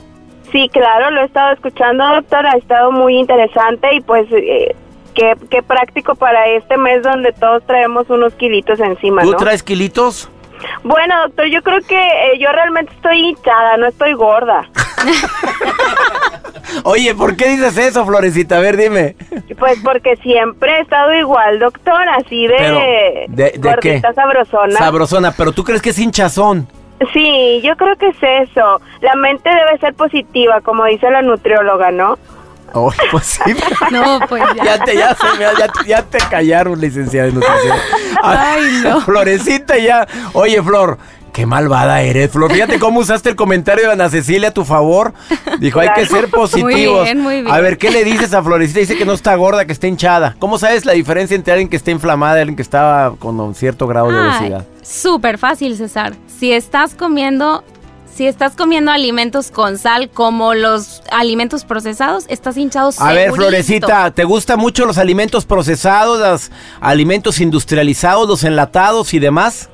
Sí, 0.52 0.70
claro, 0.72 1.12
lo 1.12 1.22
he 1.22 1.26
estado 1.26 1.54
escuchando, 1.54 2.06
doctor. 2.16 2.46
Ha 2.46 2.58
estado 2.58 2.92
muy 2.92 3.18
interesante 3.18 3.96
y 3.96 4.02
pues 4.02 4.28
eh, 4.32 4.76
qué, 5.14 5.36
qué 5.50 5.62
práctico 5.64 6.16
para 6.16 6.46
este 6.48 6.78
mes 6.78 7.04
donde 7.04 7.32
todos 7.34 7.66
traemos 7.66 8.10
unos 8.10 8.34
kilitos 8.34 8.80
encima, 8.80 9.22
¿Tú 9.22 9.32
¿no? 9.32 9.38
traes 9.38 9.64
kilitos? 9.64 10.30
Bueno, 10.84 11.16
doctor, 11.26 11.48
yo 11.48 11.64
creo 11.64 11.80
que 11.82 12.00
eh, 12.00 12.38
yo 12.40 12.52
realmente 12.52 12.92
estoy 12.94 13.18
hinchada, 13.30 13.78
no 13.78 13.88
estoy 13.88 14.14
gorda. 14.14 14.70
Oye, 16.84 17.14
¿por 17.16 17.36
qué 17.36 17.50
dices 17.50 17.78
eso, 17.78 18.06
Florecita? 18.06 18.58
A 18.58 18.60
ver, 18.60 18.78
dime. 18.78 19.16
Pues 19.58 19.80
porque 19.84 20.16
siempre 20.18 20.78
he 20.78 20.82
estado 20.82 21.14
igual, 21.14 21.60
doctor, 21.60 22.08
así 22.10 22.48
de, 22.48 22.56
Pero, 22.58 22.80
¿de- 22.80 23.52
de 23.58 23.70
gordita 23.70 24.10
qué? 24.10 24.14
sabrosona. 24.14 24.78
Sabrosona, 24.78 25.32
pero 25.36 25.52
tú 25.52 25.64
crees 25.64 25.82
que 25.82 25.90
es 25.90 26.00
hinchazón. 26.00 26.68
Sí, 27.14 27.62
yo 27.64 27.76
creo 27.78 27.96
que 27.96 28.10
es 28.10 28.50
eso. 28.50 28.82
La 29.02 29.16
mente 29.16 29.50
debe 29.50 29.78
ser 29.80 29.94
positiva, 29.94 30.62
como 30.62 30.86
dice 30.86 31.10
la 31.10 31.22
nutrióloga, 31.22 31.92
¿no? 31.92 32.18
Oye, 32.74 32.98
pues 33.12 33.26
sí. 33.26 33.54
No, 33.92 34.20
pues 34.30 34.44
ya. 34.56 34.64
Ya 34.64 34.84
te, 34.84 34.96
ya, 34.96 35.14
se 35.16 35.26
me- 35.38 35.60
ya, 35.60 35.68
te- 35.68 35.88
ya 35.90 36.02
te 36.04 36.18
callaron, 36.30 36.80
licenciada 36.80 37.28
en 37.28 37.36
nutrición. 37.36 37.78
Ay, 38.24 38.82
no. 38.84 39.02
Florecita 39.02 39.78
ya. 39.78 40.08
Oye, 40.32 40.62
Flor, 40.64 40.98
qué 41.34 41.46
malvada 41.46 42.02
eres, 42.02 42.32
Flor. 42.32 42.50
Fíjate 42.50 42.80
cómo 42.80 43.02
usaste 43.02 43.28
el 43.30 43.36
comentario 43.36 43.88
de 43.88 43.92
Ana 43.94 44.10
Cecilia 44.10 44.50
a 44.50 44.54
tu 44.54 44.64
favor. 44.64 45.14
Dijo, 45.60 45.82
hay 45.82 45.90
que 45.96 46.06
ser 46.06 46.30
positivos. 46.30 46.72
Muy 47.00 47.04
bien, 47.04 47.20
muy 47.20 47.42
bien. 47.42 47.52
A 47.54 47.60
ver, 47.60 47.78
¿qué 47.78 47.92
le 47.92 48.06
dices 48.06 48.34
a 48.34 48.42
Florecita? 48.42 48.80
Dice 48.80 48.98
que 48.98 49.06
no 49.06 49.14
está 49.14 49.36
gorda, 49.36 49.66
que 49.66 49.74
está 49.74 49.88
hinchada. 49.88 50.36
¿Cómo 50.40 50.58
sabes 50.58 50.86
la 50.86 50.94
diferencia 50.94 51.36
entre 51.36 51.52
alguien 51.52 51.68
que 51.68 51.76
está 51.76 51.92
inflamada 51.92 52.38
y 52.38 52.42
alguien 52.42 52.56
que 52.56 52.62
está 52.62 53.12
con 53.20 53.38
un 53.40 53.54
cierto 53.54 53.86
grado 53.88 54.10
de 54.12 54.18
obesidad? 54.20 54.66
Súper 54.82 55.38
fácil, 55.38 55.76
César. 55.76 56.14
Si 56.42 56.52
estás 56.52 56.96
comiendo, 56.96 57.64
si 58.12 58.26
estás 58.26 58.54
comiendo 58.56 58.90
alimentos 58.92 59.52
con 59.52 59.78
sal, 59.78 60.10
como 60.10 60.56
los 60.56 61.04
alimentos 61.12 61.66
procesados, 61.66 62.26
estás 62.30 62.58
hinchado 62.58 62.90
A 62.98 63.14
ver. 63.14 63.32
Florecita, 63.32 64.10
¿te 64.10 64.24
gustan 64.24 64.58
mucho 64.58 64.88
los 64.88 64.98
alimentos 64.98 65.46
procesados, 65.46 66.18
los 66.18 66.52
alimentos 66.80 67.40
industrializados, 67.42 68.28
los 68.28 68.44
enlatados 68.44 69.14
y 69.14 69.20
demás? 69.20 69.70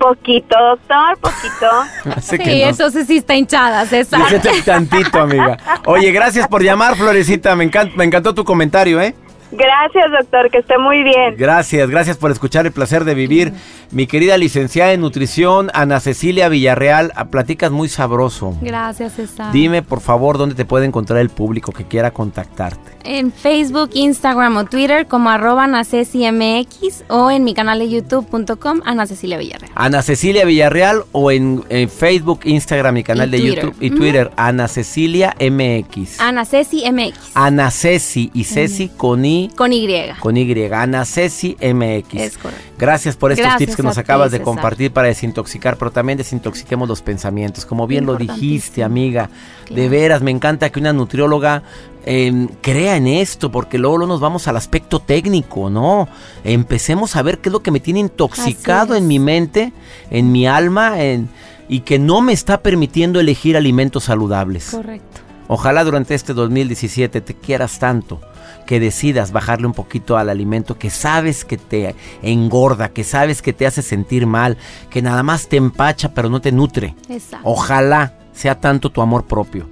Poquito, 0.00 0.56
doctor, 0.58 1.18
poquito. 1.20 2.20
Sí, 2.20 2.36
no. 2.36 2.68
entonces 2.68 3.06
sí 3.06 3.18
está 3.18 3.36
hinchada, 3.36 3.86
César. 3.86 4.20
Tantito, 4.64 5.20
amiga. 5.20 5.56
Oye, 5.86 6.10
gracias 6.10 6.48
por 6.48 6.64
llamar, 6.64 6.96
Florecita. 6.96 7.54
Me, 7.54 7.70
encan- 7.70 7.94
me 7.94 8.02
encantó 8.02 8.34
tu 8.34 8.44
comentario, 8.44 9.00
¿eh? 9.00 9.14
Gracias, 9.50 10.04
doctor, 10.10 10.50
que 10.50 10.58
esté 10.58 10.76
muy 10.78 11.02
bien. 11.02 11.34
Gracias, 11.36 11.88
gracias 11.88 12.16
por 12.16 12.30
escuchar 12.30 12.66
el 12.66 12.72
placer 12.72 13.04
de 13.04 13.14
vivir. 13.14 13.52
Mi 13.90 14.06
querida 14.06 14.36
licenciada 14.36 14.92
en 14.92 15.00
nutrición, 15.00 15.70
Ana 15.72 16.00
Cecilia 16.00 16.48
Villarreal, 16.48 17.12
ah, 17.16 17.26
platicas 17.26 17.70
muy 17.70 17.88
sabroso. 17.88 18.54
Gracias, 18.60 19.14
César. 19.14 19.50
Dime, 19.52 19.82
por 19.82 20.00
favor, 20.00 20.36
dónde 20.36 20.54
te 20.54 20.64
puede 20.66 20.84
encontrar 20.84 21.20
el 21.20 21.30
público 21.30 21.72
que 21.72 21.84
quiera 21.84 22.10
contactarte. 22.10 22.98
En 23.04 23.32
Facebook, 23.32 23.90
Instagram 23.94 24.56
o 24.58 24.64
Twitter 24.66 25.06
como 25.06 25.30
arroba 25.30 25.64
anacecimx 25.64 27.04
o 27.08 27.30
en 27.30 27.44
mi 27.44 27.54
canal 27.54 27.78
de 27.78 27.88
youtube.com 27.88 28.80
Ana 28.84 29.06
Cecilia 29.06 29.38
Villarreal. 29.38 29.72
Ana 29.74 30.02
Cecilia 30.02 30.44
Villarreal 30.44 31.04
o 31.12 31.30
en, 31.30 31.64
en 31.70 31.88
Facebook, 31.88 32.40
Instagram, 32.44 32.94
mi 32.94 33.02
canal 33.04 33.28
Y 33.28 33.30
de 33.32 33.38
Twitter. 33.38 33.64
YouTube 33.64 33.76
y. 33.82 33.90
Twitter, 33.90 34.30
Ana 34.36 34.68
Cecilia 34.68 35.34
MX. 35.40 36.20
Ana 36.20 36.44
Ceci 36.44 36.84
MX. 36.90 37.30
Ana 37.34 37.70
Ceci 37.70 38.30
y 38.34 38.44
Ceci 38.44 38.88
con 38.90 39.24
I, 39.24 39.37
Con 39.54 39.72
Y. 39.72 39.88
con 40.20 40.36
Y. 40.36 40.64
Ana 40.72 41.04
Ceci 41.04 41.56
MX. 41.60 42.14
Es 42.14 42.38
correcto. 42.38 42.64
Gracias 42.78 43.16
por 43.16 43.32
estos 43.32 43.46
Gracias 43.46 43.58
tips 43.58 43.76
que 43.76 43.82
nos 43.82 43.94
ti, 43.94 44.00
acabas 44.00 44.32
de 44.32 44.42
compartir 44.42 44.92
para 44.92 45.08
desintoxicar, 45.08 45.76
pero 45.76 45.90
también 45.90 46.18
desintoxiquemos 46.18 46.88
los 46.88 47.02
pensamientos. 47.02 47.64
Como 47.64 47.86
bien 47.86 48.06
lo 48.06 48.16
dijiste, 48.16 48.82
amiga. 48.82 49.30
De 49.70 49.88
veras, 49.88 50.22
me 50.22 50.30
encanta 50.30 50.70
que 50.70 50.80
una 50.80 50.92
nutrióloga 50.92 51.62
eh, 52.06 52.48
crea 52.62 52.96
en 52.96 53.06
esto, 53.06 53.50
porque 53.50 53.76
luego, 53.78 53.98
luego 53.98 54.14
nos 54.14 54.20
vamos 54.20 54.48
al 54.48 54.56
aspecto 54.56 54.98
técnico, 55.00 55.68
¿no? 55.68 56.08
Empecemos 56.42 57.16
a 57.16 57.22
ver 57.22 57.38
qué 57.38 57.50
es 57.50 57.52
lo 57.52 57.60
que 57.60 57.70
me 57.70 57.80
tiene 57.80 58.00
intoxicado 58.00 58.94
en 58.94 59.06
mi 59.06 59.18
mente, 59.18 59.72
en 60.10 60.32
mi 60.32 60.46
alma, 60.46 61.02
en, 61.02 61.28
y 61.68 61.80
que 61.80 61.98
no 61.98 62.22
me 62.22 62.32
está 62.32 62.62
permitiendo 62.62 63.20
elegir 63.20 63.56
alimentos 63.56 64.04
saludables. 64.04 64.70
Correcto. 64.70 65.27
Ojalá 65.48 65.82
durante 65.82 66.14
este 66.14 66.34
2017 66.34 67.20
te 67.22 67.34
quieras 67.34 67.78
tanto 67.78 68.20
que 68.66 68.78
decidas 68.78 69.32
bajarle 69.32 69.66
un 69.66 69.72
poquito 69.72 70.18
al 70.18 70.28
alimento 70.28 70.78
que 70.78 70.90
sabes 70.90 71.44
que 71.44 71.56
te 71.56 71.94
engorda, 72.22 72.90
que 72.90 73.02
sabes 73.02 73.40
que 73.40 73.54
te 73.54 73.66
hace 73.66 73.80
sentir 73.80 74.26
mal, 74.26 74.58
que 74.90 75.00
nada 75.00 75.22
más 75.22 75.48
te 75.48 75.56
empacha 75.56 76.12
pero 76.12 76.28
no 76.28 76.40
te 76.40 76.52
nutre. 76.52 76.94
Ojalá 77.42 78.12
sea 78.32 78.60
tanto 78.60 78.90
tu 78.90 79.00
amor 79.00 79.24
propio. 79.26 79.68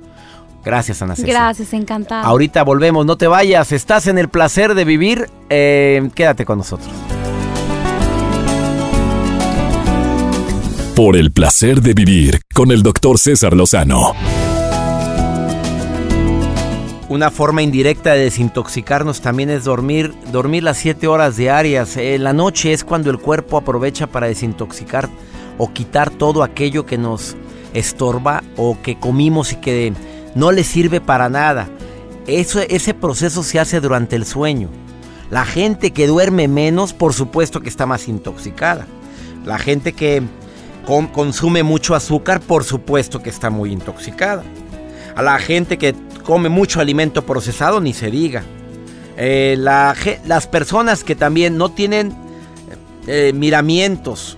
Gracias, 0.65 1.01
Ana 1.01 1.15
César. 1.15 1.31
Gracias, 1.31 1.73
encantada. 1.75 2.23
Ahorita 2.23 2.65
volvemos, 2.65 3.07
no 3.07 3.17
te 3.17 3.29
vayas. 3.29 3.71
Estás 3.71 4.09
en 4.09 4.19
el 4.19 4.29
placer 4.29 4.75
de 4.75 4.85
vivir. 4.85 5.31
Eh, 5.49 6.11
quédate 6.13 6.45
con 6.45 6.59
nosotros. 6.59 6.91
Por 10.97 11.17
el 11.17 11.31
placer 11.31 11.83
de 11.83 11.95
vivir 11.95 12.41
con 12.53 12.73
el 12.73 12.83
doctor 12.83 13.19
César 13.19 13.53
Lozano. 13.53 14.15
Una 17.09 17.31
forma 17.31 17.63
indirecta 17.63 18.15
de 18.15 18.25
desintoxicarnos 18.25 19.21
también 19.21 19.49
es 19.49 19.63
dormir, 19.63 20.13
dormir 20.33 20.65
las 20.65 20.79
7 20.79 21.07
horas 21.07 21.37
diarias. 21.37 21.97
La 22.19 22.33
noche 22.33 22.73
es 22.73 22.83
cuando 22.83 23.11
el 23.11 23.19
cuerpo 23.19 23.57
aprovecha 23.57 24.09
para 24.09 24.27
desintoxicar 24.27 25.09
o 25.57 25.73
quitar 25.73 26.11
todo 26.11 26.43
aquello 26.43 26.85
que 26.85 26.99
nos 26.99 27.37
estorba 27.75 28.43
o 28.57 28.77
que 28.83 28.99
comimos 28.99 29.53
y 29.53 29.57
que 29.57 29.93
no 30.35 30.51
le 30.51 30.65
sirve 30.65 31.01
para 31.01 31.29
nada. 31.29 31.69
Eso, 32.27 32.61
ese 32.61 32.93
proceso 32.93 33.45
se 33.45 33.61
hace 33.61 33.81
durante 33.81 34.17
el 34.17 34.27
sueño. 34.27 34.69
La 35.31 35.45
gente 35.45 35.93
que 35.93 36.09
duerme 36.09 36.49
menos, 36.49 36.93
por 36.93 37.15
supuesto 37.15 37.61
que 37.61 37.69
está 37.69 37.87
más 37.87 38.09
intoxicada. 38.09 38.85
La 39.45 39.59
gente 39.59 39.93
que 39.93 40.25
consume 41.13 41.63
mucho 41.63 41.95
azúcar, 41.95 42.41
por 42.41 42.65
supuesto 42.65 43.23
que 43.23 43.31
está 43.31 43.49
muy 43.49 43.71
intoxicada. 43.73 44.43
A 45.15 45.23
la 45.23 45.39
gente 45.39 45.79
que 45.79 45.95
come 46.27 46.49
mucho 46.49 46.81
alimento 46.81 47.25
procesado, 47.25 47.81
ni 47.81 47.95
se 47.95 48.11
diga. 48.11 48.43
Eh, 49.17 49.57
las 49.57 50.47
personas 50.49 51.05
que 51.05 51.15
también 51.15 51.57
no 51.57 51.71
tienen 51.71 52.13
eh, 53.07 53.33
miramientos 53.33 54.37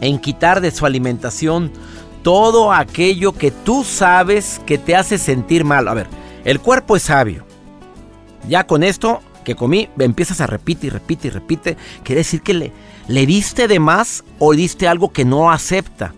en 0.00 0.18
quitar 0.18 0.60
de 0.60 0.70
su 0.70 0.86
alimentación 0.86 1.70
todo 2.22 2.72
aquello 2.72 3.32
que 3.32 3.50
tú 3.50 3.84
sabes 3.84 4.60
que 4.64 4.78
te 4.78 4.96
hace 4.96 5.18
sentir 5.18 5.64
mal. 5.64 5.86
A 5.86 5.94
ver, 5.94 6.06
el 6.44 6.58
cuerpo 6.58 6.96
es 6.96 7.02
sabio. 7.02 7.44
Ya 8.48 8.66
con 8.66 8.82
esto 8.82 9.20
que 9.44 9.54
comí, 9.54 9.90
empiezas 9.98 10.40
a 10.40 10.46
repetir 10.46 10.86
y 10.86 10.90
repite 10.90 11.28
y 11.28 11.30
repite. 11.30 11.76
Quiere 12.02 12.20
decir 12.20 12.40
que 12.40 12.54
le, 12.54 12.72
le 13.08 13.26
diste 13.26 13.68
de 13.68 13.78
más 13.78 14.24
o 14.38 14.54
diste 14.54 14.88
algo 14.88 15.12
que 15.12 15.26
no 15.26 15.52
acepta. 15.52 16.14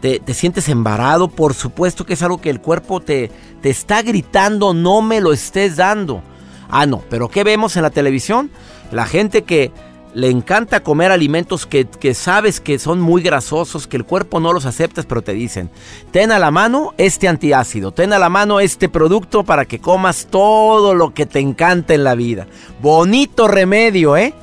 Te, 0.00 0.22
sientes 0.32 0.68
embarado, 0.68 1.28
por 1.28 1.54
supuesto 1.54 2.06
que 2.06 2.12
es 2.12 2.22
algo 2.22 2.40
que 2.40 2.50
el 2.50 2.60
cuerpo 2.60 3.00
te, 3.00 3.30
te 3.62 3.70
está 3.70 4.02
gritando, 4.02 4.72
no 4.74 5.02
me 5.02 5.20
lo 5.20 5.32
estés 5.32 5.76
dando. 5.76 6.22
Ah, 6.70 6.86
no, 6.86 7.02
pero 7.10 7.28
¿qué 7.28 7.44
vemos 7.44 7.76
en 7.76 7.82
la 7.82 7.90
televisión? 7.90 8.50
La 8.92 9.06
gente 9.06 9.42
que 9.42 9.72
le 10.14 10.30
encanta 10.30 10.80
comer 10.80 11.12
alimentos 11.12 11.66
que, 11.66 11.86
sabes 12.14 12.60
que 12.60 12.78
son 12.78 13.00
muy 13.00 13.22
grasosos, 13.22 13.86
que 13.86 13.96
el 13.96 14.04
cuerpo 14.04 14.40
no 14.40 14.52
los 14.52 14.64
acepta, 14.64 15.02
pero 15.02 15.22
te 15.22 15.32
dicen, 15.32 15.70
ten 16.10 16.32
a 16.32 16.38
la 16.38 16.50
mano 16.50 16.94
este 16.98 17.28
antiácido, 17.28 17.92
ten 17.92 18.12
a 18.12 18.18
la 18.18 18.28
mano 18.28 18.60
este 18.60 18.88
producto 18.88 19.44
para 19.44 19.64
que 19.66 19.78
comas 19.78 20.26
todo 20.30 20.94
lo 20.94 21.14
que 21.14 21.26
te 21.26 21.40
encanta 21.40 21.94
en 21.94 22.04
la 22.04 22.14
vida. 22.14 22.46
Bonito 22.80 23.48
remedio, 23.48 24.16
¿eh? 24.16 24.34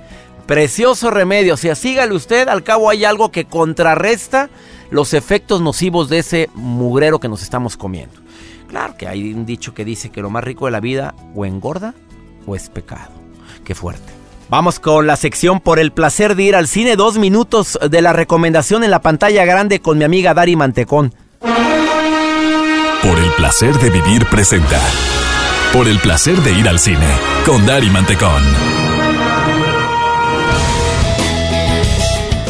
Precioso 0.45 1.09
remedio. 1.09 1.55
O 1.55 1.57
sea, 1.57 1.75
sígale 1.75 2.13
usted, 2.13 2.47
al 2.47 2.63
cabo 2.63 2.89
hay 2.89 3.03
algo 3.03 3.31
que 3.31 3.45
contrarresta 3.45 4.49
los 4.95 5.13
efectos 5.13 5.61
nocivos 5.61 6.09
de 6.09 6.19
ese 6.19 6.49
mugrero 6.55 7.19
que 7.19 7.27
nos 7.27 7.43
estamos 7.43 7.77
comiendo. 7.77 8.15
Claro 8.67 8.95
que 8.97 9.07
hay 9.07 9.33
un 9.33 9.45
dicho 9.45 9.73
que 9.73 9.85
dice 9.85 10.09
que 10.09 10.21
lo 10.21 10.29
más 10.29 10.43
rico 10.43 10.65
de 10.65 10.71
la 10.71 10.79
vida 10.79 11.13
o 11.35 11.45
engorda 11.45 11.93
o 12.47 12.55
es 12.55 12.69
pecado. 12.69 13.11
Qué 13.63 13.75
fuerte. 13.75 14.11
Vamos 14.49 14.79
con 14.79 15.05
la 15.05 15.17
sección 15.17 15.59
por 15.59 15.79
el 15.79 15.91
placer 15.91 16.35
de 16.35 16.43
ir 16.43 16.55
al 16.55 16.67
cine. 16.67 16.95
Dos 16.95 17.17
minutos 17.17 17.77
de 17.89 18.01
la 18.01 18.13
recomendación 18.13 18.83
en 18.83 18.91
la 18.91 19.01
pantalla 19.01 19.43
grande 19.43 19.81
con 19.81 19.97
mi 19.97 20.03
amiga 20.03 20.33
Dari 20.33 20.55
Mantecón. 20.55 21.13
Por 21.41 23.19
el 23.19 23.31
placer 23.37 23.77
de 23.79 23.89
vivir 23.89 24.25
presenta. 24.27 24.79
Por 25.73 25.87
el 25.87 25.99
placer 25.99 26.37
de 26.37 26.53
ir 26.53 26.69
al 26.69 26.79
cine 26.79 27.07
con 27.45 27.65
Dari 27.65 27.89
Mantecón. 27.89 28.94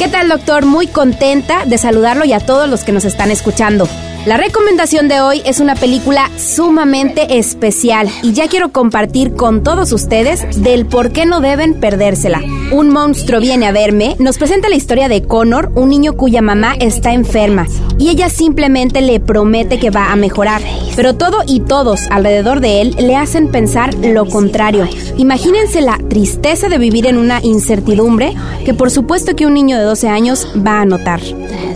¿Qué 0.06 0.12
tal, 0.12 0.30
doctor? 0.30 0.68
Muy 0.68 0.86
contenta 0.86 1.66
de 1.66 1.80
saludarlo 1.80 2.26
y 2.26 2.34
a 2.34 2.40
todos 2.40 2.70
los 2.70 2.84
que 2.84 2.92
nos 2.92 3.06
están 3.06 3.32
escuchando. 3.32 3.90
La 4.28 4.38
recomendación 4.38 5.08
de 5.08 5.20
hoy 5.20 5.42
es 5.46 5.60
una 5.60 5.74
película 5.74 6.30
sumamente 6.38 7.40
especial 7.40 8.08
y 8.22 8.34
ya 8.34 8.48
quiero 8.48 8.72
compartir 8.72 9.34
con 9.34 9.64
todos 9.64 9.92
ustedes 9.92 10.62
del 10.62 10.86
por 10.86 11.12
qué 11.12 11.26
no 11.26 11.42
deben 11.42 11.80
perdérsela. 11.80 12.40
Un 12.72 12.90
monstruo 12.90 13.40
viene 13.40 13.66
a 13.66 13.72
verme 13.72 14.16
nos 14.20 14.38
presenta 14.38 14.70
la 14.70 14.76
historia 14.76 15.10
de 15.10 15.24
Connor, 15.24 15.72
un 15.74 15.90
niño 15.90 16.14
cuya 16.14 16.44
mamá 16.44 16.76
está 16.80 17.14
enferma 17.14 17.66
y 17.98 18.10
ella 18.10 18.30
simplemente 18.30 19.02
le 19.02 19.20
promete 19.20 19.80
que 19.80 19.90
va 19.90 20.12
a 20.12 20.16
mejorar. 20.16 20.62
Pero 20.96 21.16
todo 21.16 21.40
y 21.48 21.62
todos 21.62 22.08
alrededor 22.10 22.60
de 22.60 22.82
él 22.82 22.96
le 23.00 23.16
hacen 23.16 23.50
pensar 23.50 23.94
lo 23.96 24.26
contrario. 24.26 24.88
Imagínense 25.18 25.82
la 25.82 25.98
tristeza 26.10 26.70
de 26.70 26.78
vivir 26.78 27.08
en 27.08 27.18
una 27.18 27.40
incertidumbre 27.42 28.34
que 28.64 28.74
por 28.74 28.92
supuesto 28.92 29.36
que 29.36 29.46
un 29.46 29.54
niño 29.54 29.78
de 29.78 29.84
12 29.84 30.08
años 30.08 30.48
va 30.66 30.82
a 30.82 30.86
notar. 30.86 31.22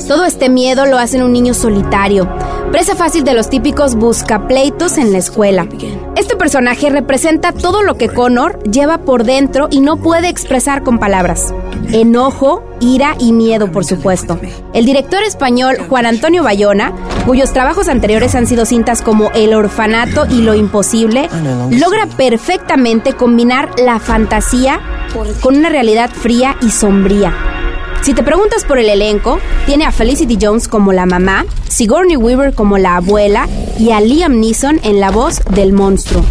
Todo 0.08 0.26
este 0.26 0.50
miedo 0.50 0.86
lo 0.86 0.98
hace 0.98 1.24
un 1.24 1.34
niño 1.34 1.54
solitario, 1.54 2.28
presa 2.72 2.96
fácil 2.96 3.24
de 3.24 3.34
los 3.34 3.50
típicos 3.50 3.96
buscapleitos 3.96 4.98
en 4.98 5.12
la 5.12 5.20
escuela. 5.20 5.68
Este 6.20 6.36
personaje 6.36 6.90
representa 6.90 7.54
todo 7.54 7.82
lo 7.82 7.96
que 7.96 8.10
Connor 8.10 8.62
lleva 8.64 8.98
por 8.98 9.24
dentro 9.24 9.70
y 9.72 9.80
no 9.80 9.96
puede 9.96 10.28
expresar 10.28 10.84
con 10.84 11.00
palabras. 11.00 11.54
Enojo, 11.94 12.62
ira 12.82 13.16
y 13.20 13.32
miedo, 13.32 13.72
por 13.72 13.86
supuesto. 13.86 14.38
El 14.74 14.86
director 14.86 15.24
español 15.24 15.78
Juan 15.88 16.06
Antonio 16.06 16.44
Bayona, 16.44 16.92
cuyos 17.26 17.54
trabajos 17.54 17.88
anteriores 17.88 18.36
han 18.36 18.48
sido 18.48 18.66
cintas 18.66 19.02
como 19.02 19.32
El 19.32 19.54
orfanato 19.54 20.26
y 20.30 20.42
Lo 20.42 20.56
imposible, 20.56 21.30
logra 21.72 22.06
perfectamente 22.06 23.14
combinar 23.14 23.70
la 23.80 23.98
fantasía 24.00 24.82
con 25.40 25.56
una 25.56 25.70
realidad 25.70 26.10
fría 26.12 26.58
y 26.62 26.70
sombría. 26.70 27.59
Si 28.02 28.14
te 28.14 28.24
preguntas 28.24 28.64
por 28.64 28.80
el 28.80 28.90
elenco, 28.90 29.40
tiene 29.66 29.86
a 29.86 29.92
Felicity 29.92 30.38
Jones 30.42 30.68
como 30.68 30.94
la 30.94 31.06
mamá, 31.06 31.46
Sigourney 31.68 32.16
Weaver 32.16 32.54
como 32.54 32.78
la 32.78 32.96
abuela 32.96 33.48
y 33.78 33.92
a 33.92 34.00
Liam 34.00 34.40
Neeson 34.40 34.80
en 34.84 35.00
la 35.00 35.12
voz 35.12 35.42
del 35.52 35.74
monstruo. 35.74 36.24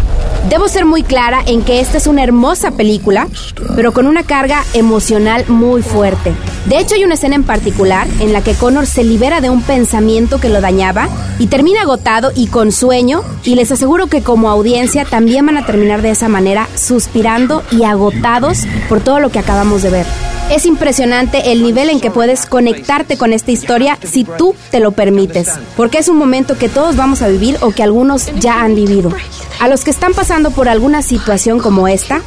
Debo 0.48 0.66
ser 0.68 0.86
muy 0.86 1.02
clara 1.02 1.42
en 1.46 1.62
que 1.62 1.80
esta 1.80 1.98
es 1.98 2.06
una 2.06 2.24
hermosa 2.24 2.70
película, 2.70 3.28
pero 3.76 3.92
con 3.92 4.06
una 4.06 4.22
carga 4.22 4.64
emocional 4.72 5.44
muy 5.48 5.82
fuerte. 5.82 6.32
De 6.64 6.78
hecho, 6.78 6.94
hay 6.94 7.04
una 7.04 7.14
escena 7.14 7.34
en 7.34 7.44
particular 7.44 8.06
en 8.18 8.32
la 8.32 8.40
que 8.42 8.54
Connor 8.54 8.86
se 8.86 9.04
libera 9.04 9.42
de 9.42 9.50
un 9.50 9.62
pensamiento 9.62 10.40
que 10.40 10.48
lo 10.48 10.62
dañaba 10.62 11.08
y 11.38 11.48
termina 11.48 11.82
agotado 11.82 12.32
y 12.34 12.46
con 12.46 12.72
sueño, 12.72 13.22
y 13.44 13.56
les 13.56 13.70
aseguro 13.70 14.06
que 14.06 14.22
como 14.22 14.48
audiencia 14.48 15.04
también 15.04 15.44
van 15.44 15.58
a 15.58 15.66
terminar 15.66 16.00
de 16.00 16.10
esa 16.10 16.28
manera, 16.28 16.66
suspirando 16.74 17.62
y 17.70 17.84
agotados 17.84 18.66
por 18.88 19.00
todo 19.00 19.20
lo 19.20 19.30
que 19.30 19.40
acabamos 19.40 19.82
de 19.82 19.90
ver. 19.90 20.06
Es 20.50 20.64
impresionante 20.64 21.52
el 21.52 21.57
nivel 21.62 21.90
en 21.90 22.00
que 22.00 22.10
puedes 22.10 22.46
conectarte 22.46 23.16
con 23.16 23.32
esta 23.32 23.50
historia 23.50 23.98
si 24.02 24.24
tú 24.24 24.54
te 24.70 24.80
lo 24.80 24.92
permites, 24.92 25.50
porque 25.76 25.98
es 25.98 26.08
un 26.08 26.16
momento 26.16 26.58
que 26.58 26.68
todos 26.68 26.96
vamos 26.96 27.22
a 27.22 27.28
vivir 27.28 27.56
o 27.60 27.70
que 27.70 27.82
algunos 27.82 28.26
ya 28.40 28.62
han 28.62 28.74
vivido. 28.74 29.12
A 29.60 29.68
los 29.68 29.84
que 29.84 29.90
están 29.90 30.14
pasando 30.14 30.50
por 30.50 30.68
alguna 30.68 31.02
situación 31.02 31.58
como 31.58 31.88
esta, 31.88 32.20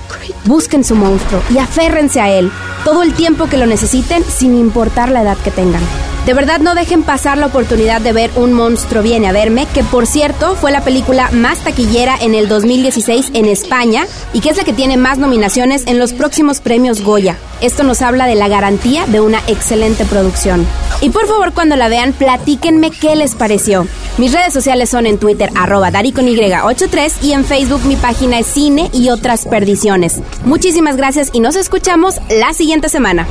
busquen 0.45 0.83
su 0.83 0.95
monstruo 0.95 1.41
y 1.53 1.57
aférrense 1.57 2.19
a 2.19 2.29
él 2.29 2.51
todo 2.83 3.03
el 3.03 3.13
tiempo 3.13 3.47
que 3.47 3.57
lo 3.57 3.65
necesiten 3.65 4.23
sin 4.23 4.55
importar 4.55 5.11
la 5.11 5.21
edad 5.21 5.37
que 5.37 5.51
tengan. 5.51 5.81
De 6.25 6.35
verdad 6.35 6.59
no 6.59 6.75
dejen 6.75 7.01
pasar 7.01 7.39
la 7.39 7.47
oportunidad 7.47 7.99
de 7.99 8.13
ver 8.13 8.29
Un 8.35 8.53
monstruo 8.53 9.01
viene 9.01 9.27
a 9.27 9.31
verme, 9.31 9.65
que 9.73 9.83
por 9.83 10.05
cierto 10.05 10.55
fue 10.55 10.71
la 10.71 10.81
película 10.81 11.31
más 11.31 11.57
taquillera 11.59 12.15
en 12.21 12.35
el 12.35 12.47
2016 12.47 13.31
en 13.33 13.45
España 13.45 14.05
y 14.31 14.39
que 14.39 14.49
es 14.49 14.57
la 14.57 14.63
que 14.63 14.71
tiene 14.71 14.97
más 14.97 15.17
nominaciones 15.17 15.83
en 15.87 15.97
los 15.97 16.13
próximos 16.13 16.61
premios 16.61 17.01
Goya. 17.01 17.37
Esto 17.59 17.83
nos 17.83 18.03
habla 18.03 18.27
de 18.27 18.35
la 18.35 18.47
garantía 18.47 19.07
de 19.07 19.19
una 19.19 19.39
excelente 19.47 20.05
producción. 20.05 20.67
Y 21.01 21.09
por 21.09 21.27
favor 21.27 21.53
cuando 21.53 21.75
la 21.75 21.89
vean 21.89 22.13
platíquenme 22.13 22.91
qué 22.91 23.15
les 23.15 23.33
pareció. 23.33 23.87
Mis 24.19 24.31
redes 24.31 24.53
sociales 24.53 24.89
son 24.91 25.07
en 25.07 25.17
Twitter 25.17 25.49
arroba 25.55 25.91
daricony83 25.91 27.23
y 27.23 27.33
en 27.33 27.45
Facebook 27.45 27.83
mi 27.85 27.95
página 27.95 28.37
es 28.37 28.45
Cine 28.45 28.91
y 28.93 29.09
otras 29.09 29.45
perdiciones. 29.45 30.21
Muchísimas 30.45 30.97
gracias 30.97 31.31
y 31.33 31.39
nos 31.39 31.55
escuchamos 31.55 32.19
la 32.29 32.53
siguiente 32.53 32.89
semana. 32.89 33.25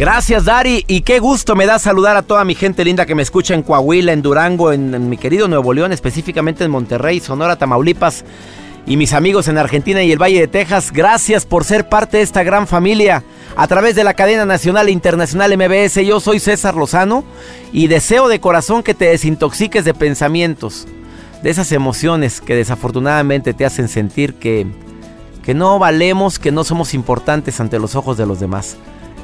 Gracias, 0.00 0.46
Dari. 0.46 0.82
Y 0.88 1.02
qué 1.02 1.18
gusto 1.18 1.54
me 1.54 1.66
da 1.66 1.78
saludar 1.78 2.16
a 2.16 2.22
toda 2.22 2.42
mi 2.46 2.54
gente 2.54 2.86
linda 2.86 3.04
que 3.04 3.14
me 3.14 3.20
escucha 3.20 3.52
en 3.52 3.62
Coahuila, 3.62 4.14
en 4.14 4.22
Durango, 4.22 4.72
en, 4.72 5.10
mi 5.10 5.18
querido 5.18 5.46
Nuevo 5.46 5.74
León, 5.74 5.92
específicamente 5.92 6.64
en 6.64 6.70
Monterrey, 6.70 7.20
Sonora, 7.20 7.56
Tamaulipas 7.56 8.24
y 8.86 8.96
mis 8.96 9.12
amigos 9.12 9.46
en 9.48 9.58
Argentina 9.58 10.02
y 10.02 10.10
el 10.10 10.18
Valle 10.18 10.40
de 10.40 10.48
Texas. 10.48 10.90
Gracias 10.90 11.44
por 11.44 11.64
ser 11.64 11.90
parte 11.90 12.16
de 12.16 12.22
esta 12.22 12.42
gran 12.42 12.66
familia 12.66 13.24
a 13.56 13.68
través 13.68 13.94
de 13.94 14.02
la 14.02 14.14
cadena 14.14 14.46
nacional 14.46 14.88
e 14.88 14.90
internacional 14.90 15.54
MBS. 15.54 15.96
Yo 15.96 16.18
soy 16.18 16.40
César 16.40 16.76
Lozano 16.76 17.22
y 17.70 17.88
deseo 17.88 18.28
de 18.28 18.40
corazón 18.40 18.82
que 18.82 18.94
te 18.94 19.04
desintoxiques 19.04 19.84
de 19.84 19.92
pensamientos, 19.92 20.88
de 21.42 21.50
esas 21.50 21.72
emociones 21.72 22.40
que 22.40 22.54
desafortunadamente 22.54 23.52
te 23.52 23.66
hacen 23.66 23.88
sentir 23.88 24.32
que, 24.32 24.66
que 25.42 25.52
no 25.52 25.78
valemos, 25.78 26.38
que 26.38 26.52
no 26.52 26.64
somos 26.64 26.94
importantes 26.94 27.60
ante 27.60 27.78
los 27.78 27.96
ojos 27.96 28.16
de 28.16 28.24
los 28.24 28.40
demás. 28.40 28.78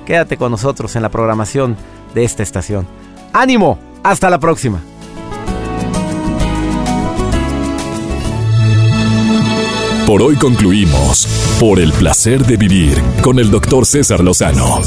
Quédate 0.07 0.37
con 0.37 0.53
nosotros 0.53 0.95
en 0.97 1.03
la 1.03 1.11
programación 1.11 1.77
de 2.14 2.25
esta 2.25 2.42
estación. 2.42 2.87
¡Ánimo! 3.33 3.79
Hasta 4.03 4.31
la 4.31 4.38
próxima. 4.38 4.81
Por 10.07 10.23
hoy 10.23 10.37
concluimos 10.37 11.27
por 11.59 11.81
el 11.81 11.92
placer 11.92 12.47
de 12.47 12.57
vivir 12.57 13.03
con 13.23 13.40
el 13.40 13.51
doctor 13.51 13.85
César 13.85 14.23
Lozano. 14.23 14.81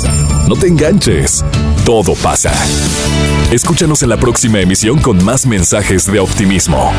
No 0.48 0.56
te 0.56 0.68
enganches, 0.68 1.44
todo 1.86 2.16
pasa. 2.16 2.54
Escúchanos 3.52 4.02
en 4.02 4.10
la 4.10 4.18
próxima 4.18 4.62
emisión 4.62 5.00
con 5.00 5.24
más 5.26 5.46
mensajes 5.46 6.10
de 6.10 6.22
optimismo. 6.22 6.94